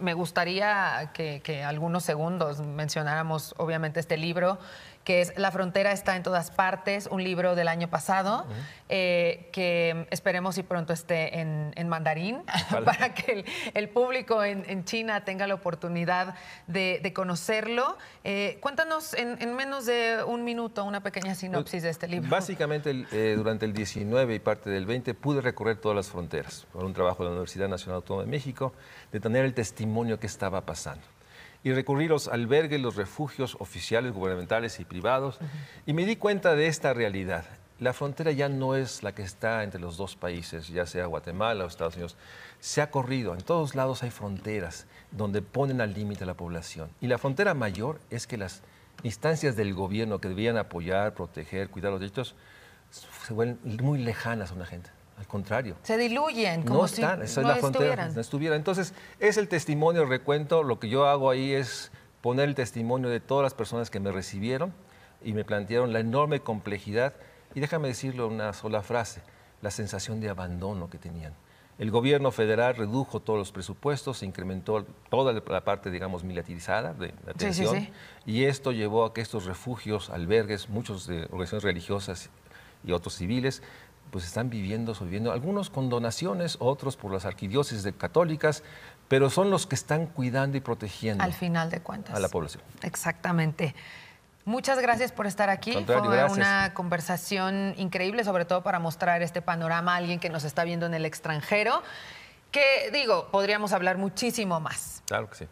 me 0.00 0.14
gustaría 0.14 1.10
que, 1.14 1.40
que 1.42 1.62
algunos 1.62 2.02
segundos 2.04 2.60
mencionáramos, 2.60 3.54
obviamente, 3.58 4.00
este 4.00 4.16
libro 4.16 4.58
que 5.06 5.20
es 5.20 5.38
La 5.38 5.52
frontera 5.52 5.92
está 5.92 6.16
en 6.16 6.24
todas 6.24 6.50
partes, 6.50 7.06
un 7.06 7.22
libro 7.22 7.54
del 7.54 7.68
año 7.68 7.88
pasado, 7.88 8.44
eh, 8.88 9.48
que 9.52 10.08
esperemos 10.10 10.58
y 10.58 10.64
pronto 10.64 10.92
esté 10.92 11.38
en, 11.38 11.88
mandarín, 11.88 12.42
para 12.84 13.14
que 13.14 13.44
el, 13.74 13.88
público 13.88 14.42
en, 14.42 14.84
China 14.84 15.24
tenga 15.24 15.46
la 15.46 15.54
oportunidad 15.54 16.34
de, 16.66 17.12
conocerlo. 17.14 17.96
Eh, 18.24 18.58
cuéntanos 18.60 19.14
en, 19.14 19.54
menos 19.54 19.86
de 19.86 20.24
un 20.26 20.42
minuto 20.42 20.82
una 20.82 21.00
pequeña 21.04 21.36
sinopsis 21.36 21.84
de 21.84 21.90
este 21.90 22.08
libro. 22.08 22.28
Básicamente, 22.28 23.06
eh, 23.12 23.34
durante 23.36 23.64
el 23.64 23.72
19 23.72 24.34
y 24.34 24.38
parte 24.40 24.70
del 24.70 24.86
20 24.86 25.14
pude 25.14 25.40
recorrer 25.40 25.76
todas 25.76 25.94
las 25.94 26.08
fronteras 26.08 26.66
por 26.72 26.84
un 26.84 26.92
trabajo 26.92 27.22
de 27.28 27.34
la 27.36 27.40
Universidad 27.40 27.68
Nacional 27.68 27.96
Autónoma 27.96 28.24
de 28.24 28.30
México, 28.30 28.72
de 29.12 29.20
tener 29.20 29.44
el 29.44 29.54
testimonio 29.54 30.18
que 30.18 30.26
estaba 30.26 30.64
pasando 30.66 31.02
y 31.66 31.72
recurrir 31.72 32.10
a 32.10 32.14
los 32.14 32.28
albergues, 32.28 32.80
los 32.80 32.94
refugios 32.94 33.56
oficiales, 33.58 34.12
gubernamentales 34.12 34.78
y 34.78 34.84
privados. 34.84 35.38
Y 35.84 35.94
me 35.94 36.06
di 36.06 36.14
cuenta 36.14 36.54
de 36.54 36.68
esta 36.68 36.94
realidad. 36.94 37.44
La 37.80 37.92
frontera 37.92 38.30
ya 38.30 38.48
no 38.48 38.76
es 38.76 39.02
la 39.02 39.16
que 39.16 39.22
está 39.22 39.64
entre 39.64 39.80
los 39.80 39.96
dos 39.96 40.14
países, 40.14 40.68
ya 40.68 40.86
sea 40.86 41.06
Guatemala 41.06 41.64
o 41.64 41.66
Estados 41.66 41.94
Unidos. 41.94 42.16
Se 42.60 42.80
ha 42.80 42.90
corrido, 42.92 43.34
en 43.34 43.40
todos 43.40 43.74
lados 43.74 44.04
hay 44.04 44.10
fronteras 44.10 44.86
donde 45.10 45.42
ponen 45.42 45.80
al 45.80 45.92
límite 45.92 46.22
a 46.22 46.28
la 46.28 46.34
población. 46.34 46.88
Y 47.00 47.08
la 47.08 47.18
frontera 47.18 47.52
mayor 47.52 47.98
es 48.10 48.28
que 48.28 48.36
las 48.38 48.62
instancias 49.02 49.56
del 49.56 49.74
gobierno 49.74 50.20
que 50.20 50.28
debían 50.28 50.56
apoyar, 50.56 51.14
proteger, 51.14 51.68
cuidar 51.68 51.90
los 51.90 52.00
derechos, 52.00 52.36
se 52.90 53.34
vuelven 53.34 53.58
muy 53.82 53.98
lejanas 53.98 54.52
a 54.52 54.54
una 54.54 54.66
gente. 54.66 54.95
Al 55.18 55.26
contrario. 55.26 55.76
Se 55.82 55.96
diluyen, 55.96 56.62
como 56.62 56.82
no 56.82 56.88
si 56.88 57.00
están, 57.00 57.22
esa 57.22 57.40
es 57.40 57.46
la 57.46 57.56
frontera, 57.56 58.08
no 58.08 58.20
estuvieran. 58.20 58.58
Entonces, 58.58 58.92
es 59.18 59.38
el 59.38 59.48
testimonio, 59.48 60.02
el 60.02 60.08
recuento. 60.08 60.62
Lo 60.62 60.78
que 60.78 60.88
yo 60.88 61.06
hago 61.06 61.30
ahí 61.30 61.52
es 61.52 61.90
poner 62.20 62.48
el 62.48 62.54
testimonio 62.54 63.08
de 63.08 63.20
todas 63.20 63.42
las 63.42 63.54
personas 63.54 63.90
que 63.90 63.98
me 63.98 64.12
recibieron 64.12 64.74
y 65.24 65.32
me 65.32 65.44
plantearon 65.44 65.92
la 65.92 66.00
enorme 66.00 66.40
complejidad. 66.40 67.14
Y 67.54 67.60
déjame 67.60 67.88
decirlo 67.88 68.26
en 68.26 68.34
una 68.34 68.52
sola 68.52 68.82
frase, 68.82 69.22
la 69.62 69.70
sensación 69.70 70.20
de 70.20 70.28
abandono 70.28 70.90
que 70.90 70.98
tenían. 70.98 71.32
El 71.78 71.90
gobierno 71.90 72.30
federal 72.30 72.74
redujo 72.74 73.20
todos 73.20 73.38
los 73.38 73.52
presupuestos, 73.52 74.18
se 74.18 74.26
incrementó 74.26 74.86
toda 75.10 75.34
la 75.34 75.64
parte, 75.64 75.90
digamos, 75.90 76.24
militarizada 76.24 76.94
de 76.94 77.12
la 77.24 77.32
atención, 77.32 77.88
y 78.24 78.44
esto 78.44 78.72
llevó 78.72 79.04
a 79.04 79.12
que 79.12 79.20
estos 79.20 79.44
refugios, 79.44 80.08
albergues, 80.08 80.70
muchos 80.70 81.06
de 81.06 81.24
organizaciones 81.24 81.64
religiosas 81.64 82.30
y 82.82 82.92
otros 82.92 83.14
civiles, 83.14 83.62
pues 84.10 84.24
están 84.24 84.50
viviendo, 84.50 84.94
sobreviviendo, 84.94 85.32
algunos 85.32 85.70
con 85.70 85.88
donaciones, 85.88 86.56
otros 86.60 86.96
por 86.96 87.12
las 87.12 87.24
arquidiócesis 87.24 87.92
católicas, 87.96 88.62
pero 89.08 89.30
son 89.30 89.50
los 89.50 89.66
que 89.66 89.74
están 89.74 90.06
cuidando 90.06 90.56
y 90.56 90.60
protegiendo. 90.60 91.22
Al 91.22 91.32
final 91.32 91.70
de 91.70 91.80
cuentas. 91.80 92.14
A 92.14 92.20
la 92.20 92.28
población. 92.28 92.62
Exactamente. 92.82 93.74
Muchas 94.44 94.78
gracias 94.78 95.10
por 95.10 95.26
estar 95.26 95.50
aquí. 95.50 95.72
Fue 95.84 96.24
una 96.30 96.72
conversación 96.72 97.74
increíble, 97.78 98.22
sobre 98.22 98.44
todo 98.44 98.62
para 98.62 98.78
mostrar 98.78 99.20
este 99.22 99.42
panorama 99.42 99.94
a 99.94 99.96
alguien 99.96 100.20
que 100.20 100.30
nos 100.30 100.44
está 100.44 100.62
viendo 100.62 100.86
en 100.86 100.94
el 100.94 101.04
extranjero, 101.04 101.82
que 102.52 102.90
digo, 102.92 103.28
podríamos 103.32 103.72
hablar 103.72 103.98
muchísimo 103.98 104.60
más. 104.60 105.02
Claro 105.06 105.28
que 105.28 105.34
sí. 105.34 105.48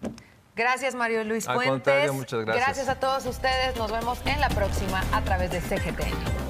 Gracias, 0.54 0.94
Mario 0.94 1.24
Luis 1.24 1.48
Al 1.48 1.56
Contrario, 1.56 2.14
muchas 2.14 2.40
gracias. 2.44 2.64
Gracias 2.64 2.88
a 2.88 3.00
todos 3.00 3.26
ustedes. 3.26 3.76
Nos 3.76 3.90
vemos 3.90 4.20
en 4.24 4.40
la 4.40 4.48
próxima 4.48 5.02
a 5.12 5.22
través 5.22 5.50
de 5.50 5.60
CGT. 5.60 6.43